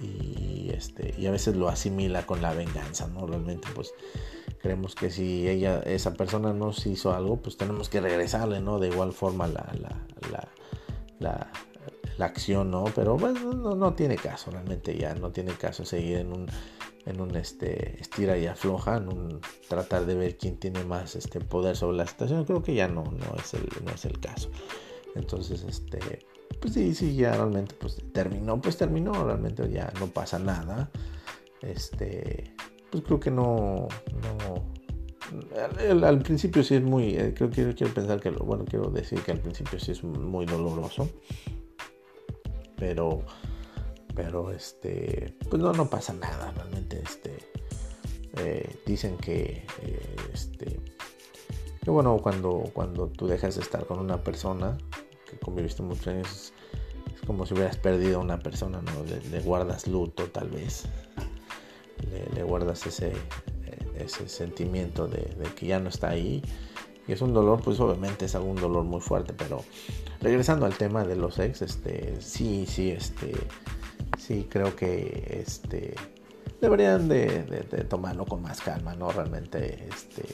y, 0.00 0.70
este, 0.70 1.14
y 1.18 1.26
a 1.26 1.30
veces 1.30 1.56
lo 1.56 1.68
asimila 1.68 2.24
con 2.24 2.40
la 2.40 2.54
venganza, 2.54 3.06
¿no? 3.08 3.26
Realmente 3.26 3.68
pues 3.74 3.92
creemos 4.62 4.94
que 4.94 5.10
si 5.10 5.46
ella, 5.46 5.80
esa 5.80 6.14
persona 6.14 6.54
nos 6.54 6.86
hizo 6.86 7.12
algo, 7.12 7.36
pues 7.36 7.58
tenemos 7.58 7.90
que 7.90 8.00
regresarle, 8.00 8.60
¿no? 8.60 8.78
De 8.78 8.88
igual 8.88 9.12
forma 9.12 9.46
la, 9.48 9.70
la, 9.78 10.00
la 10.32 10.48
la 11.20 11.50
acción, 12.26 12.70
¿no? 12.70 12.84
Pero 12.94 13.16
bueno, 13.16 13.52
no, 13.52 13.74
no, 13.74 13.94
tiene 13.94 14.16
caso, 14.16 14.50
realmente 14.50 14.96
ya 14.96 15.14
no 15.14 15.30
tiene 15.30 15.52
caso 15.52 15.84
seguir 15.84 16.18
en 16.18 16.32
un, 16.32 16.46
en 17.06 17.20
un 17.20 17.34
este, 17.36 18.00
estira 18.00 18.36
y 18.36 18.46
afloja, 18.46 18.96
en 18.96 19.08
un 19.08 19.40
tratar 19.68 20.06
de 20.06 20.14
ver 20.14 20.36
quién 20.36 20.58
tiene 20.58 20.84
más 20.84 21.16
este, 21.16 21.40
poder 21.40 21.76
sobre 21.76 21.96
la 21.96 22.06
situación. 22.06 22.44
Creo 22.44 22.62
que 22.62 22.74
ya 22.74 22.88
no, 22.88 23.04
no, 23.04 23.36
es 23.38 23.54
el, 23.54 23.68
no 23.84 23.92
es 23.92 24.04
el 24.04 24.18
caso. 24.20 24.50
Entonces, 25.14 25.64
este, 25.64 25.98
pues 26.60 26.74
sí, 26.74 26.94
sí, 26.94 27.16
ya 27.16 27.32
realmente 27.32 27.74
pues 27.74 27.96
terminó, 28.12 28.60
pues 28.60 28.76
terminó, 28.76 29.12
realmente 29.24 29.68
ya 29.70 29.92
no 29.98 30.06
pasa 30.06 30.38
nada. 30.38 30.90
Este, 31.62 32.54
pues 32.90 33.04
creo 33.04 33.20
que 33.20 33.30
no, 33.30 33.88
al, 36.04 36.18
principio 36.20 36.62
sí 36.62 36.74
es 36.76 36.82
muy, 36.82 37.16
eh, 37.16 37.34
creo 37.34 37.50
que 37.50 37.74
quiero 37.74 37.92
pensar 37.94 38.20
que, 38.20 38.30
lo, 38.30 38.40
bueno, 38.40 38.64
quiero 38.64 38.90
decir 38.90 39.20
que 39.20 39.32
al 39.32 39.40
principio 39.40 39.78
sí 39.78 39.92
es 39.92 40.02
muy 40.04 40.46
doloroso. 40.46 41.08
Pero 42.76 43.22
pero 44.14 44.50
este 44.50 45.34
pues 45.48 45.62
no 45.62 45.72
no 45.72 45.88
pasa 45.88 46.12
nada 46.12 46.52
realmente 46.52 47.00
este 47.02 47.38
eh, 48.36 48.76
dicen 48.84 49.16
que 49.16 49.64
eh, 49.82 50.16
este 50.32 50.80
que 51.82 51.90
bueno 51.90 52.18
cuando 52.18 52.64
cuando 52.72 53.08
tú 53.08 53.26
dejas 53.26 53.56
de 53.56 53.62
estar 53.62 53.86
con 53.86 53.98
una 53.98 54.22
persona 54.22 54.76
que 55.30 55.38
conviviste 55.38 55.82
muchos 55.82 56.08
años 56.08 56.52
es 57.14 57.20
como 57.26 57.46
si 57.46 57.54
hubieras 57.54 57.76
perdido 57.76 58.18
a 58.18 58.22
una 58.22 58.38
persona 58.40 58.82
no 58.82 59.04
le, 59.04 59.40
guardas 59.40 59.86
luto 59.86 60.24
tal 60.24 60.48
vez. 60.48 60.84
Le, 62.34 62.42
guardas 62.42 62.86
ese 62.86 63.12
ese 64.04 64.28
sentimiento 64.28 65.06
de, 65.06 65.22
de 65.38 65.54
que 65.54 65.66
ya 65.66 65.80
no 65.80 65.88
está 65.88 66.10
ahí 66.10 66.42
y 67.06 67.12
es 67.12 67.20
un 67.22 67.32
dolor 67.32 67.60
pues 67.62 67.80
obviamente 67.80 68.26
es 68.26 68.34
algún 68.34 68.56
dolor 68.56 68.84
muy 68.84 69.00
fuerte 69.00 69.32
pero 69.32 69.64
regresando 70.20 70.66
al 70.66 70.76
tema 70.76 71.04
de 71.04 71.16
los 71.16 71.38
ex, 71.38 71.62
este, 71.62 72.20
sí, 72.20 72.66
sí, 72.66 72.90
este, 72.90 73.32
sí 74.18 74.46
creo 74.48 74.76
que, 74.76 75.42
este, 75.44 75.94
deberían 76.60 77.08
de, 77.08 77.42
tomarlo 77.88 78.26
con 78.26 78.42
más 78.42 78.60
calma, 78.60 78.94
¿no? 78.94 79.10
Realmente, 79.10 79.88
este, 79.88 80.24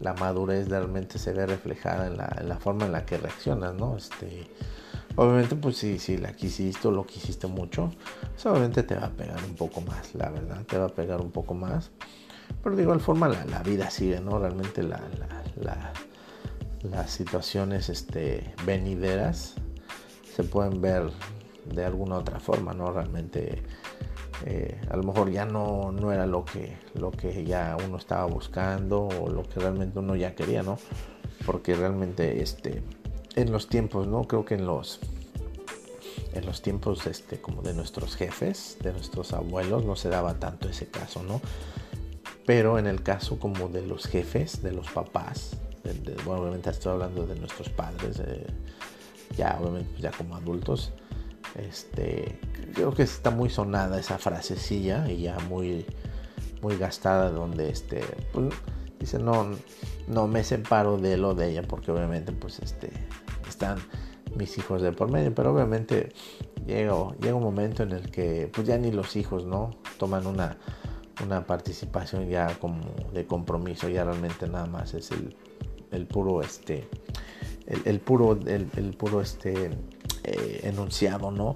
la 0.00 0.14
madurez 0.14 0.68
realmente 0.68 1.18
se 1.18 1.32
ve 1.32 1.46
reflejada 1.46 2.08
en 2.08 2.48
la, 2.48 2.58
forma 2.58 2.86
en 2.86 2.92
la 2.92 3.06
que 3.06 3.16
reaccionas, 3.18 3.74
¿no? 3.74 3.96
Este, 3.96 4.48
obviamente, 5.16 5.54
pues 5.54 5.76
si, 5.76 5.98
si 5.98 6.16
la 6.16 6.34
quisiste 6.34 6.88
o 6.88 6.90
lo 6.90 7.06
quisiste 7.06 7.46
mucho, 7.46 7.90
pues, 8.32 8.44
obviamente 8.46 8.82
te 8.82 8.96
va 8.96 9.06
a 9.06 9.10
pegar 9.10 9.42
un 9.44 9.54
poco 9.54 9.80
más, 9.80 10.14
la 10.14 10.30
verdad, 10.30 10.64
te 10.66 10.76
va 10.76 10.86
a 10.86 10.94
pegar 10.94 11.20
un 11.20 11.30
poco 11.30 11.54
más. 11.54 11.92
Pero 12.64 12.74
de 12.74 12.82
igual 12.82 13.00
forma 13.00 13.28
la, 13.28 13.62
vida 13.62 13.90
sigue, 13.90 14.20
¿no? 14.20 14.40
Realmente 14.40 14.82
la, 14.82 15.00
la 15.60 15.92
las 16.90 17.10
situaciones 17.10 17.88
este, 17.88 18.54
venideras 18.64 19.54
se 20.34 20.44
pueden 20.44 20.80
ver 20.80 21.10
de 21.64 21.84
alguna 21.84 22.16
otra 22.16 22.40
forma, 22.40 22.74
¿no? 22.74 22.92
Realmente 22.92 23.62
eh, 24.44 24.80
a 24.90 24.96
lo 24.96 25.02
mejor 25.02 25.30
ya 25.30 25.46
no, 25.46 25.92
no 25.92 26.12
era 26.12 26.26
lo 26.26 26.44
que, 26.44 26.76
lo 26.94 27.10
que 27.10 27.44
ya 27.44 27.76
uno 27.86 27.96
estaba 27.96 28.26
buscando 28.26 29.08
o 29.08 29.30
lo 29.30 29.44
que 29.44 29.60
realmente 29.60 29.98
uno 29.98 30.14
ya 30.14 30.34
quería, 30.34 30.62
¿no? 30.62 30.78
Porque 31.46 31.74
realmente 31.74 32.42
este, 32.42 32.82
en 33.34 33.50
los 33.50 33.68
tiempos, 33.68 34.06
¿no? 34.06 34.24
Creo 34.24 34.44
que 34.44 34.54
en 34.54 34.66
los, 34.66 35.00
en 36.34 36.44
los 36.44 36.60
tiempos 36.60 37.06
este, 37.06 37.40
como 37.40 37.62
de 37.62 37.72
nuestros 37.72 38.14
jefes, 38.14 38.76
de 38.82 38.92
nuestros 38.92 39.32
abuelos, 39.32 39.84
no 39.86 39.96
se 39.96 40.10
daba 40.10 40.34
tanto 40.34 40.68
ese 40.68 40.88
caso, 40.88 41.22
¿no? 41.22 41.40
Pero 42.46 42.78
en 42.78 42.86
el 42.86 43.02
caso 43.02 43.38
como 43.38 43.68
de 43.68 43.86
los 43.86 44.06
jefes, 44.06 44.62
de 44.62 44.72
los 44.72 44.90
papás, 44.90 45.56
bueno, 46.24 46.42
obviamente 46.42 46.70
estoy 46.70 46.92
hablando 46.92 47.26
de 47.26 47.36
nuestros 47.36 47.68
padres, 47.68 48.20
eh, 48.20 48.46
ya 49.36 49.58
obviamente 49.60 49.90
pues, 49.90 50.02
ya 50.02 50.10
como 50.12 50.36
adultos, 50.36 50.92
este, 51.56 52.38
creo 52.74 52.94
que 52.94 53.02
está 53.02 53.30
muy 53.30 53.50
sonada 53.50 53.98
esa 53.98 54.18
frasecilla 54.18 55.10
y 55.10 55.22
ya 55.22 55.38
muy, 55.48 55.86
muy 56.62 56.76
gastada 56.76 57.30
donde 57.30 57.68
este, 57.68 58.02
pues, 58.32 58.54
dice 58.98 59.18
no, 59.18 59.50
no 60.08 60.26
me 60.26 60.42
separo 60.42 60.96
de 60.96 61.16
lo 61.16 61.34
de 61.34 61.50
ella 61.50 61.62
porque 61.62 61.90
obviamente 61.90 62.32
pues 62.32 62.58
este, 62.60 62.90
están 63.48 63.78
mis 64.34 64.56
hijos 64.58 64.82
de 64.82 64.92
por 64.92 65.10
medio, 65.10 65.34
pero 65.34 65.52
obviamente 65.52 66.12
llega, 66.66 66.92
llega 67.20 67.34
un 67.34 67.42
momento 67.42 67.82
en 67.82 67.92
el 67.92 68.10
que 68.10 68.50
pues 68.52 68.66
ya 68.66 68.78
ni 68.78 68.90
los 68.90 69.16
hijos, 69.16 69.44
¿no? 69.44 69.70
Toman 69.98 70.26
una, 70.26 70.56
una 71.22 71.46
participación 71.46 72.28
ya 72.28 72.58
como 72.58 72.80
de 73.12 73.26
compromiso, 73.26 73.88
ya 73.88 74.04
realmente 74.04 74.48
nada 74.48 74.66
más 74.66 74.94
es 74.94 75.10
el 75.10 75.36
el 75.94 76.06
puro 76.06 76.42
este 76.42 76.88
el, 77.66 78.00
puro 78.00 78.38
el, 78.46 78.94
puro 78.96 79.22
este 79.22 79.70
eh, 80.24 80.60
enunciado 80.64 81.30
no 81.30 81.54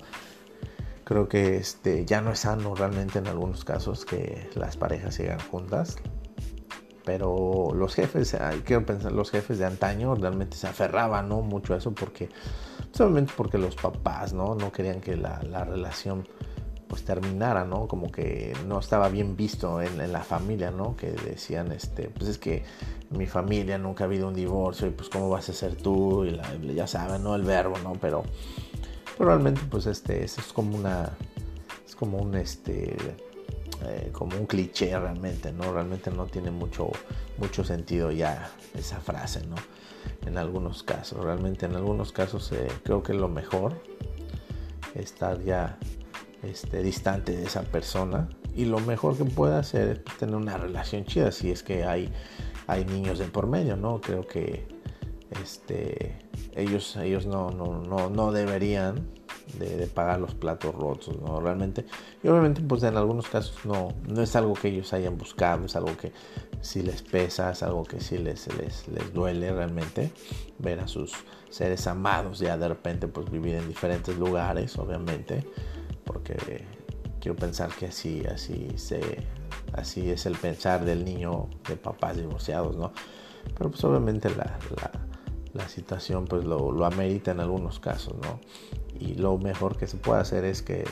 creo 1.05 1.29
que 1.29 1.57
este 1.57 2.07
ya 2.07 2.23
no 2.23 2.33
es 2.33 2.41
sano 2.41 2.75
realmente 2.75 3.19
en 3.19 3.27
algunos 3.27 3.65
casos 3.65 4.05
que 4.07 4.49
las 4.55 4.77
parejas 4.77 5.17
sigan 5.17 5.41
juntas 5.41 5.97
pero 7.05 7.71
los 7.75 7.95
jefes, 7.95 8.37
quiero 8.67 8.85
pensar, 8.85 9.13
los 9.13 9.31
jefes 9.31 9.59
de 9.59 9.65
antaño 9.65 10.15
realmente 10.15 10.59
se 10.59 10.67
aferraban, 10.67 11.31
¿no? 11.31 11.41
Mucho 11.41 11.73
a 11.73 11.79
eso 11.79 11.93
porque, 11.93 12.29
solamente 12.93 13.33
porque 13.35 13.57
los 13.57 13.77
papás, 13.77 14.35
¿no? 14.35 14.55
No 14.55 14.71
querían 14.71 15.01
que 15.01 15.17
la, 15.17 15.41
la 15.43 15.65
relación 15.65 16.29
pues 16.89 17.05
terminara, 17.05 17.65
¿no? 17.65 17.87
Como 17.87 18.11
que 18.11 18.55
no 18.67 18.79
estaba 18.81 19.09
bien 19.09 19.37
visto 19.37 19.81
en, 19.83 20.13
la 20.13 20.23
familia, 20.23 20.71
¿no? 20.71 20.97
Que 20.97 21.13
decían, 21.13 21.71
este, 21.73 22.09
pues 22.09 22.31
es 22.31 22.39
que 22.39 22.65
mi 23.11 23.27
familia 23.27 23.79
nunca 23.79 24.05
ha 24.05 24.07
habido 24.07 24.29
un 24.29 24.35
divorcio 24.35 24.89
y 24.89 24.91
pues 24.91 25.09
cómo 25.09 25.29
vas 25.29 25.49
a 25.49 25.53
ser 25.53 25.77
tú 25.77 26.25
y 26.25 26.41
ya 26.75 26.87
saben, 26.87 27.23
¿no? 27.23 27.35
El 27.35 27.43
verbo, 27.43 27.79
¿no? 27.79 27.93
Pero, 28.01 28.25
probablemente 29.17 29.61
pues 29.71 29.87
este, 29.87 30.25
es 30.25 30.37
como 30.55 30.77
una, 30.77 31.17
es 31.87 31.95
como 31.95 32.19
un, 32.19 32.35
este, 32.35 32.97
eh, 33.85 34.11
como 34.13 34.37
un 34.37 34.47
cliché 34.47 34.99
realmente, 34.99 35.53
¿no? 35.53 35.73
Realmente 35.73 36.11
no 36.11 36.27
tiene 36.27 36.51
mucho, 36.51 36.91
mucho 37.37 37.65
sentido 37.65 38.11
ya 38.11 38.51
esa 38.75 39.01
frase, 39.01 39.47
¿no? 39.47 39.57
En 40.27 40.39
algunos 40.39 40.83
casos, 40.83 41.23
realmente 41.23 41.67
en 41.67 41.77
algunos 41.77 42.13
casos 42.13 42.51
eh, 42.53 42.69
creo 42.83 43.03
que 43.03 43.15
lo 43.15 43.29
mejor 43.29 43.81
estar 44.95 45.43
ya 45.45 45.79
este, 46.43 46.83
distante 46.83 47.37
de 47.37 47.45
esa 47.45 47.63
persona 47.63 48.29
y 48.55 48.65
lo 48.65 48.81
mejor 48.81 49.17
que 49.17 49.25
puede 49.25 49.57
hacer 49.57 49.89
es 49.89 49.99
pues, 50.01 50.17
tener 50.19 50.37
una 50.37 50.57
relación 50.57 51.05
chida 51.05 51.33
si 51.33 51.51
es 51.51 51.63
que 51.63 51.85
hay, 51.85 52.13
hay 52.67 52.85
niños 52.85 53.19
de 53.19 53.27
por 53.27 53.47
medio, 53.47 53.77
¿no? 53.77 54.01
Creo 54.01 54.27
que 54.27 54.67
este, 55.43 56.19
ellos, 56.55 56.97
ellos 56.97 57.27
no, 57.27 57.51
no, 57.51 58.11
no, 58.11 58.33
deberían 58.33 59.09
de, 59.59 59.87
pagar 59.87 60.21
los 60.21 60.35
platos 60.35 60.75
rotos, 60.75 61.21
¿no? 61.21 61.41
Realmente, 61.41 61.85
y 62.23 62.29
obviamente 62.29 62.61
pues 62.63 62.83
en 62.83 62.97
algunos 62.97 63.29
casos 63.29 63.65
no, 63.65 63.95
no 64.07 64.23
es 64.23 64.35
algo 64.37 64.55
que 64.55 64.69
ellos 64.69 64.93
hayan 64.93 65.17
buscado, 65.19 65.67
es 65.67 65.77
algo 65.77 65.97
que 65.97 66.13
sí 66.61 66.83
les 66.83 67.03
pesa, 67.03 67.53
es 67.53 67.63
algo 67.63 67.85
que 67.85 68.01
sí 68.01 68.19
les, 68.19 68.53
les, 68.57 68.89
les 68.89 69.13
duele 69.13 69.53
realmente 69.53 70.11
ver 70.59 70.81
a 70.81 70.89
sus 70.89 71.13
seres 71.51 71.87
amados 71.87 72.41
ya 72.41 72.59
de 72.59 72.69
repente 72.69 73.09
pues 73.09 73.31
vivir 73.31 73.55
en 73.55 73.69
diferentes 73.69 74.17
lugares, 74.19 74.77
obviamente 74.79 75.45
porque 76.09 76.65
quiero 77.21 77.37
pensar 77.37 77.71
que 77.71 77.87
así, 77.87 78.25
así, 78.25 78.71
se, 78.77 79.01
así 79.75 80.11
es 80.11 80.25
el 80.25 80.37
pensar 80.37 80.85
del 80.85 81.05
niño 81.05 81.49
de 81.69 81.77
papás 81.77 82.17
divorciados, 82.17 82.77
¿no? 82.77 82.93
Pero 83.57 83.71
pues 83.71 83.85
obviamente 83.85 84.31
la, 84.31 84.59
la, 85.53 85.69
situación 85.69 86.25
pues 86.25 86.45
lo, 86.45 86.73
lo, 86.73 86.87
amerita 86.87 87.33
en 87.33 87.41
algunos 87.41 87.79
casos, 87.79 88.15
¿no? 88.23 88.41
Y 88.99 89.15
lo 89.15 89.37
mejor 89.37 89.77
que 89.77 89.87
se 89.87 89.99
puede 89.99 90.21
hacer 90.21 90.45
es 90.45 90.63
que 90.63 90.85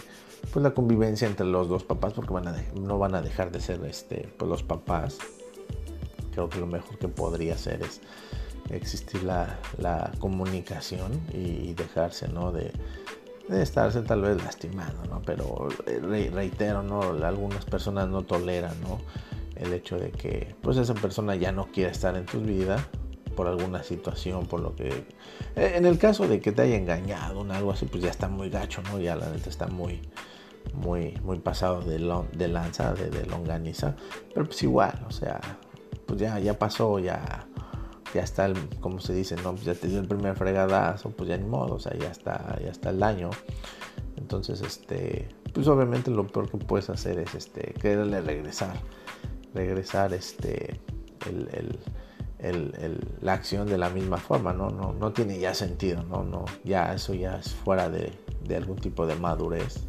pues 0.53 0.63
la 0.63 0.75
convivencia 0.75 1.27
entre 1.27 1.47
los 1.47 1.69
dos 1.69 1.83
papás, 1.83 2.13
porque 2.13 2.35
van 2.35 2.49
a 2.49 2.57
no 2.75 2.99
van 2.99 3.15
a 3.15 3.23
dejar 3.23 3.51
de 3.51 3.61
ser 3.61 3.83
este, 3.87 4.29
pues 4.37 4.51
los 4.51 4.63
papás, 4.63 5.19
creo 6.33 6.51
que 6.51 6.59
lo 6.59 6.67
mejor 6.67 6.99
que 6.99 7.09
podría 7.09 7.55
hacer 7.55 7.83
es 7.83 8.03
existir 8.69 9.23
la, 9.23 9.59
la 9.79 10.13
comunicación 10.19 11.21
y 11.33 11.73
dejarse, 11.73 12.29
¿no? 12.29 12.53
De, 12.53 12.73
de 13.49 13.63
estarse 13.63 14.03
tal 14.03 14.23
vez 14.23 14.43
lastimando, 14.43 15.05
¿no? 15.09 15.23
Pero 15.23 15.69
eh, 15.87 16.31
reitero, 16.33 16.83
¿no? 16.83 17.03
Algunas 17.25 17.65
personas 17.65 18.09
no 18.09 18.23
toleran, 18.23 18.81
¿no? 18.83 19.01
El 19.55 19.73
hecho 19.73 19.99
de 19.99 20.11
que, 20.11 20.55
pues, 20.63 20.77
esa 20.77 20.95
persona 20.95 21.35
ya 21.37 21.53
no 21.53 21.67
quiere 21.67 21.91
estar 21.91 22.17
en 22.17 22.27
tu 22.27 22.41
vida 22.41 22.77
por 23.35 23.47
alguna 23.47 23.83
situación, 23.83 24.47
por 24.47 24.61
lo 24.61 24.75
que... 24.75 24.89
Eh, 25.57 25.75
en 25.77 25.87
el 25.87 25.99
caso 25.99 26.27
de 26.27 26.41
que 26.41 26.53
te 26.53 26.63
haya 26.63 26.77
engañado 26.77 27.43
en 27.43 27.51
algo 27.51 27.71
así, 27.71 27.87
pues 27.87 28.03
ya 28.03 28.11
está 28.11 28.29
muy 28.29 28.51
gacho, 28.51 28.83
¿no? 28.83 28.99
Ya 28.99 29.15
la 29.17 29.29
neta 29.29 29.49
está 29.49 29.67
muy, 29.67 30.03
muy, 30.75 31.13
muy 31.23 31.39
pasado 31.39 31.81
de, 31.83 31.99
de 32.33 32.49
lanza, 32.49 32.95
de, 32.95 33.11
de 33.11 33.27
longaniza. 33.27 33.95
Pero 34.35 34.47
pues 34.47 34.63
igual, 34.63 35.05
o 35.07 35.11
sea, 35.11 35.41
pues 36.07 36.19
ya, 36.21 36.39
ya 36.39 36.59
pasó, 36.59 36.99
ya 36.99 37.47
ya 38.15 38.23
está, 38.23 38.47
el, 38.47 38.57
como 38.81 39.01
se 39.01 39.15
dice, 39.15 39.37
¿no? 39.37 39.55
Ya 39.57 39.75
te 39.75 39.89
dio 39.89 40.01
el 40.01 40.09
primer 40.09 40.37
fregadazo, 40.37 41.11
pues 41.11 41.29
ya 41.29 41.37
ni 41.37 41.47
modo, 41.47 41.75
o 41.75 41.81
sea, 41.81 41.97
ya 41.97 42.11
está, 42.11 42.59
ya 42.63 42.71
está 42.71 42.91
el 42.91 42.99
daño. 42.99 43.31
Entonces, 44.17 44.61
este, 44.61 45.29
pues 45.53 45.69
obviamente 45.69 46.11
lo 46.11 46.27
peor 46.27 46.51
que 46.51 46.59
puedes 46.59 46.91
hacer 46.91 47.19
es, 47.19 47.35
este, 47.35 47.75
quererle 47.75 48.21
regresar, 48.21 48.77
regresar, 49.55 50.13
este, 50.15 50.81
el, 51.27 51.79
la 53.21 53.33
acción 53.33 53.67
de 53.67 53.79
la 53.79 53.91
misma 53.91 54.19
forma, 54.19 54.53
¿no? 54.53 54.71
No, 54.71 54.93
no 54.93 55.13
tiene 55.13 55.39
ya 55.39 55.55
sentido, 55.55 56.03
¿no? 56.05 56.23
no 56.23 56.45
ya 56.65 56.93
eso 56.95 57.15
ya 57.15 57.39
es 57.39 57.55
fuera 57.55 57.89
de, 57.89 58.13
de 58.45 58.57
algún 58.57 58.77
tipo 58.77 59.07
de 59.07 59.17
madurez. 59.17 59.87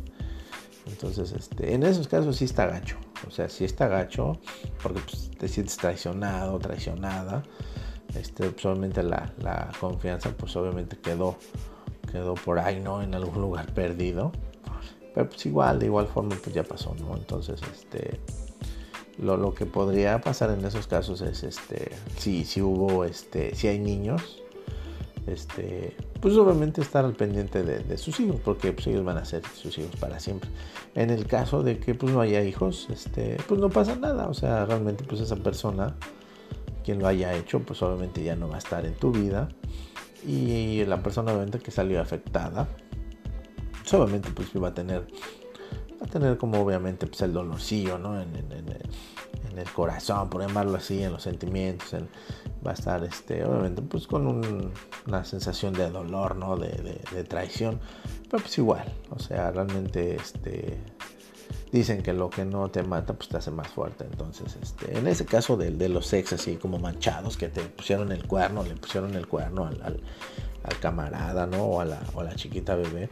Entonces, 0.88 1.34
este, 1.34 1.74
en 1.74 1.84
esos 1.84 2.08
casos 2.08 2.38
sí 2.38 2.46
está 2.46 2.66
gacho. 2.66 2.98
O 3.28 3.32
sea, 3.32 3.50
sí 3.50 3.66
está 3.66 3.88
gacho 3.88 4.40
porque 4.82 5.02
pues, 5.02 5.32
te 5.38 5.48
sientes 5.48 5.76
traicionado, 5.78 6.58
traicionada 6.60 7.44
este, 8.16 8.50
pues, 8.50 8.66
obviamente 8.66 9.04
la, 9.04 9.72
confianza 9.80 10.32
pues 10.32 10.56
obviamente 10.56 10.98
quedó, 10.98 11.36
quedó 12.12 12.36
por 12.36 12.60
ahí, 12.60 12.80
¿no? 12.80 13.02
En 13.02 13.14
algún 13.16 13.42
lugar 13.42 13.74
perdido. 13.74 14.32
Pero 15.14 15.30
pues 15.30 15.46
igual, 15.46 15.80
de 15.80 15.88
igual 15.88 16.08
forma 16.08 16.36
pues 16.42 16.54
ya 16.54 16.64
pasó, 16.64 16.96
¿no? 17.00 17.16
Entonces, 17.16 17.60
este, 17.74 18.20
lo, 19.18 19.54
que 19.54 19.66
podría 19.66 20.22
pasar 20.22 20.52
en 20.52 20.64
esos 20.64 20.88
casos 20.88 21.22
es, 21.22 21.44
este, 21.44 21.92
si, 22.18 22.46
si 22.46 22.62
hubo, 22.62 23.04
este, 23.04 23.56
si 23.56 23.68
hay 23.68 23.80
niños, 23.80 24.44
este, 25.26 25.96
pues 26.22 26.36
obviamente 26.36 26.82
estar 26.82 27.04
al 27.04 27.14
pendiente 27.14 27.64
de, 27.64 27.98
sus 27.98 28.20
hijos, 28.20 28.40
porque 28.44 28.72
pues 28.74 28.88
ellos 28.88 29.04
van 29.04 29.18
a 29.18 29.26
ser 29.26 29.44
sus 29.56 29.78
hijos 29.78 29.96
para 30.00 30.20
siempre. 30.20 30.50
En 30.96 31.10
el 31.10 31.26
caso 31.26 31.64
de 31.64 31.80
que 31.80 31.96
pues 31.96 32.14
no 32.14 32.22
haya 32.22 32.44
hijos, 32.44 32.88
este, 32.92 33.38
pues 33.48 33.60
no 33.60 33.70
pasa 33.70 33.96
nada, 33.96 34.28
o 34.28 34.34
sea, 34.34 34.66
realmente 34.66 35.04
pues 35.04 35.22
esa 35.22 35.36
persona 35.36 35.96
quien 36.88 37.00
lo 37.00 37.08
haya 37.10 37.34
hecho, 37.34 37.60
pues 37.60 37.82
obviamente 37.82 38.24
ya 38.24 38.38
no 38.38 38.48
va 38.48 38.56
a 38.56 38.60
estar 38.60 38.86
en 38.86 38.94
tu 38.94 39.12
vida. 39.12 39.50
Y 40.26 40.86
la 40.86 41.04
persona 41.04 41.34
obviamente 41.34 41.60
que 41.60 41.70
salió 41.70 42.00
afectada, 42.00 42.66
pues 43.82 43.94
obviamente 43.94 44.30
pues 44.32 44.48
va 44.56 44.70
a 44.70 44.74
tener, 44.74 45.02
va 46.02 46.06
a 46.06 46.10
tener 46.10 46.38
como 46.38 46.62
obviamente 46.62 47.06
pues 47.06 47.20
el 47.24 47.34
dolorcillo, 47.34 47.98
¿no? 47.98 48.22
En, 48.22 48.32
el 49.58 49.72
corazón, 49.72 50.30
por 50.30 50.42
llamarlo 50.42 50.78
así, 50.78 51.02
en 51.02 51.12
los 51.12 51.24
sentimientos, 51.24 51.94
va 52.66 52.72
a 52.72 52.74
estar 52.76 53.04
este, 53.04 53.44
obviamente 53.44 53.82
pues 53.82 54.06
con 54.06 54.72
una 55.08 55.26
sensación 55.26 55.74
de 55.74 55.90
dolor, 55.90 56.36
¿no? 56.36 56.56
De, 56.56 57.02
de, 57.12 57.24
traición, 57.24 57.82
pero 58.30 58.44
pues 58.44 58.56
igual, 58.60 58.94
o 59.10 59.20
sea, 59.20 59.50
realmente 59.52 60.16
este 60.16 60.78
dicen 61.72 62.02
que 62.02 62.14
lo 62.14 62.30
que 62.30 62.46
no 62.46 62.70
te 62.70 62.84
mata 62.84 63.14
pues 63.14 63.30
te 63.30 63.38
hace 63.38 63.52
más 63.52 63.68
fuerte. 63.68 64.06
Entonces, 64.10 64.58
este, 64.62 64.98
en 64.98 65.08
ese 65.08 65.26
caso 65.26 65.58
de, 65.58 65.72
de 65.72 65.90
los 65.90 66.12
ex 66.14 66.34
así 66.34 66.56
como 66.56 66.80
manchados 66.80 67.38
que 67.38 67.50
te 67.50 67.62
pusieron 67.62 68.12
el 68.12 68.26
cuerno, 68.26 68.64
le 68.64 68.76
pusieron 68.76 69.16
el 69.16 69.28
cuerno 69.28 69.66
al, 69.66 70.00
camarada, 70.82 71.48
¿no? 71.48 71.64
O 71.64 71.82
a, 71.82 71.86
la, 71.86 72.02
o 72.14 72.24
la 72.24 72.36
chiquita 72.36 72.76
bebé, 72.76 73.10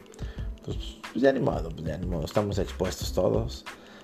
pues, 0.66 0.78
pues, 1.12 1.24
ya 1.24 1.32
ni 1.32 1.40
modo, 1.40 1.70
pues 1.70 1.86
ya 1.86 1.98
ni 1.98 2.24
estamos 2.26 2.60
expuestos 2.60 3.14
todos 3.14 3.64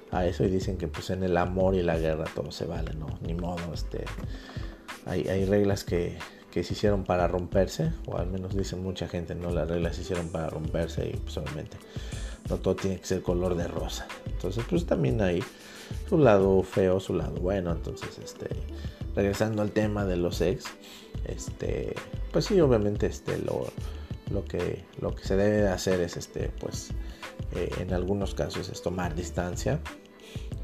a 0.10 0.26
eso 0.26 0.46
y 0.46 0.50
dicen 0.50 0.78
que 0.78 0.88
pues 0.88 1.10
en 1.10 1.24
el 1.24 1.36
amor 1.36 1.76
y 1.76 1.84
la 1.84 1.98
guerra 1.98 2.26
todo 2.34 2.52
se 2.52 2.66
vale, 2.66 2.94
¿no? 2.94 3.08
Ni 3.22 3.34
modo, 3.34 3.74
este, 3.74 4.06
hay, 5.06 5.28
hay 5.28 5.46
reglas 5.46 5.84
que, 5.84 6.18
que 6.50 6.64
se 6.64 6.74
hicieron 6.74 7.04
para 7.04 7.28
romperse, 7.28 7.92
o 8.08 8.18
al 8.18 8.28
menos 8.28 8.56
dicen 8.56 8.84
mucha 8.84 9.08
gente, 9.10 9.36
¿no? 9.36 9.52
Las 9.52 9.68
reglas 9.68 9.98
se 9.98 10.04
hicieron 10.04 10.30
para 10.30 10.50
romperse 10.50 11.10
y 11.10 11.18
pues 11.18 11.38
obviamente 11.38 11.78
no 12.50 12.58
todo 12.58 12.76
tiene 12.76 13.00
que 13.00 13.06
ser 13.06 13.22
color 13.22 13.56
de 13.56 13.68
rosa. 13.68 14.08
Entonces, 14.26 14.64
pues 14.70 14.86
también 14.86 15.22
hay 15.22 15.44
su 16.10 16.18
lado 16.18 16.64
feo, 16.64 17.00
su 17.00 17.14
lado 17.14 17.36
bueno. 17.36 17.72
Entonces, 17.72 18.20
este, 18.24 18.50
regresando 19.16 19.62
al 19.62 19.72
tema 19.72 20.06
de 20.06 20.18
los 20.18 20.42
ex, 20.42 20.66
este, 21.26 21.94
pues 22.32 22.46
sí, 22.46 22.60
obviamente, 22.60 23.06
este, 23.08 23.38
lo, 23.40 23.68
lo 24.32 24.46
que, 24.46 24.84
lo 25.00 25.16
que 25.16 25.24
se 25.24 25.36
debe 25.38 25.58
de 25.58 25.70
hacer 25.70 26.00
es, 26.02 26.18
este, 26.18 26.50
pues, 26.60 26.90
eh, 27.54 27.70
en 27.80 27.94
algunos 27.94 28.34
casos 28.34 28.70
es 28.70 28.82
tomar 28.82 29.16
distancia 29.16 29.80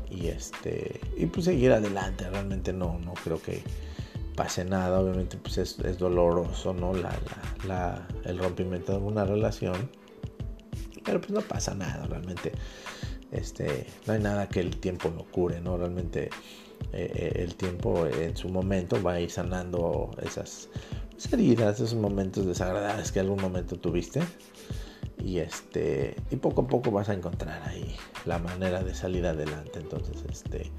y 0.10 0.28
este, 0.28 1.02
y 1.18 1.26
pues 1.26 1.46
seguir 1.46 1.72
adelante. 1.72 2.30
Realmente 2.30 2.74
no, 2.74 2.98
no 3.00 3.14
creo 3.24 3.42
que 3.42 3.62
pase 4.36 4.64
nada. 4.64 5.00
Obviamente, 5.00 5.38
pues 5.38 5.58
es, 5.58 5.80
es 5.80 5.98
doloroso, 5.98 6.74
¿no? 6.74 6.94
La, 6.94 7.14
la, 7.68 8.08
el 8.24 8.38
rompimiento 8.38 8.94
de 8.94 9.00
una 9.00 9.26
relación 9.26 9.90
pero 11.08 11.22
pues 11.22 11.32
no 11.32 11.42
pasa 11.42 11.74
nada, 11.74 12.06
realmente. 12.06 12.52
Este, 13.32 13.88
no 14.06 14.14
hay 14.14 14.20
nada 14.20 14.48
que 14.48 14.60
el 14.60 14.78
tiempo 14.78 15.10
no 15.10 15.24
cure, 15.24 15.62
¿no? 15.62 15.78
Realmente 15.78 16.30
eh, 16.94 17.12
eh, 17.16 17.44
el 17.44 17.56
tiempo 17.56 18.06
en 18.06 18.36
su 18.36 18.50
momento 18.50 19.02
va 19.02 19.14
a 19.14 19.22
ir 19.22 19.32
sanando 19.32 20.12
esas 20.22 20.70
heridas, 21.32 21.80
esos 21.80 21.96
momentos 21.96 22.46
desagradables 22.46 23.12
que 23.12 23.22
algún 23.22 23.42
momento 23.42 23.78
tuviste. 23.78 24.22
Y 25.24 25.40
este. 25.40 26.16
Y 26.30 26.36
poco 26.36 26.62
a 26.62 26.68
poco 26.68 26.92
vas 26.92 27.10
a 27.10 27.14
encontrar 27.14 27.68
ahí 27.68 27.96
la 28.26 28.38
manera 28.38 28.84
de 28.84 28.94
salir 28.94 29.26
adelante. 29.26 29.80
Entonces, 29.80 30.24
este. 30.30 30.72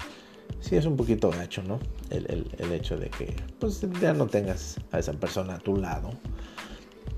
Sí 0.61 0.75
es 0.75 0.85
un 0.85 0.95
poquito 0.95 1.29
gacho, 1.29 1.63
¿no? 1.63 1.79
El, 2.09 2.47
el 2.57 2.71
hecho 2.71 2.97
de 2.97 3.09
que 3.09 3.35
pues 3.59 3.81
ya 4.01 4.13
no 4.13 4.27
tengas 4.27 4.77
a 4.91 4.99
esa 4.99 5.13
persona 5.13 5.55
a 5.55 5.59
tu 5.59 5.77
lado. 5.77 6.11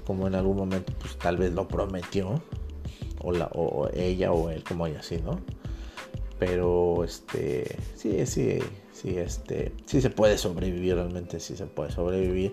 Como 0.05 0.27
en 0.27 0.35
algún 0.35 0.57
momento, 0.57 0.93
pues 0.99 1.17
tal 1.17 1.37
vez 1.37 1.53
lo 1.53 1.67
prometió 1.67 2.41
o, 3.23 3.31
la, 3.31 3.45
o 3.53 3.89
ella 3.93 4.31
o 4.31 4.49
él, 4.49 4.63
como 4.63 4.85
haya 4.85 5.01
sido. 5.01 5.39
pero 6.39 7.03
este, 7.03 7.75
sí, 7.95 8.25
sí, 8.25 8.59
sí, 8.91 9.17
este, 9.17 9.73
sí 9.85 10.01
se 10.01 10.09
puede 10.09 10.37
sobrevivir, 10.37 10.95
realmente 10.95 11.39
sí 11.39 11.55
se 11.55 11.67
puede 11.67 11.91
sobrevivir. 11.91 12.51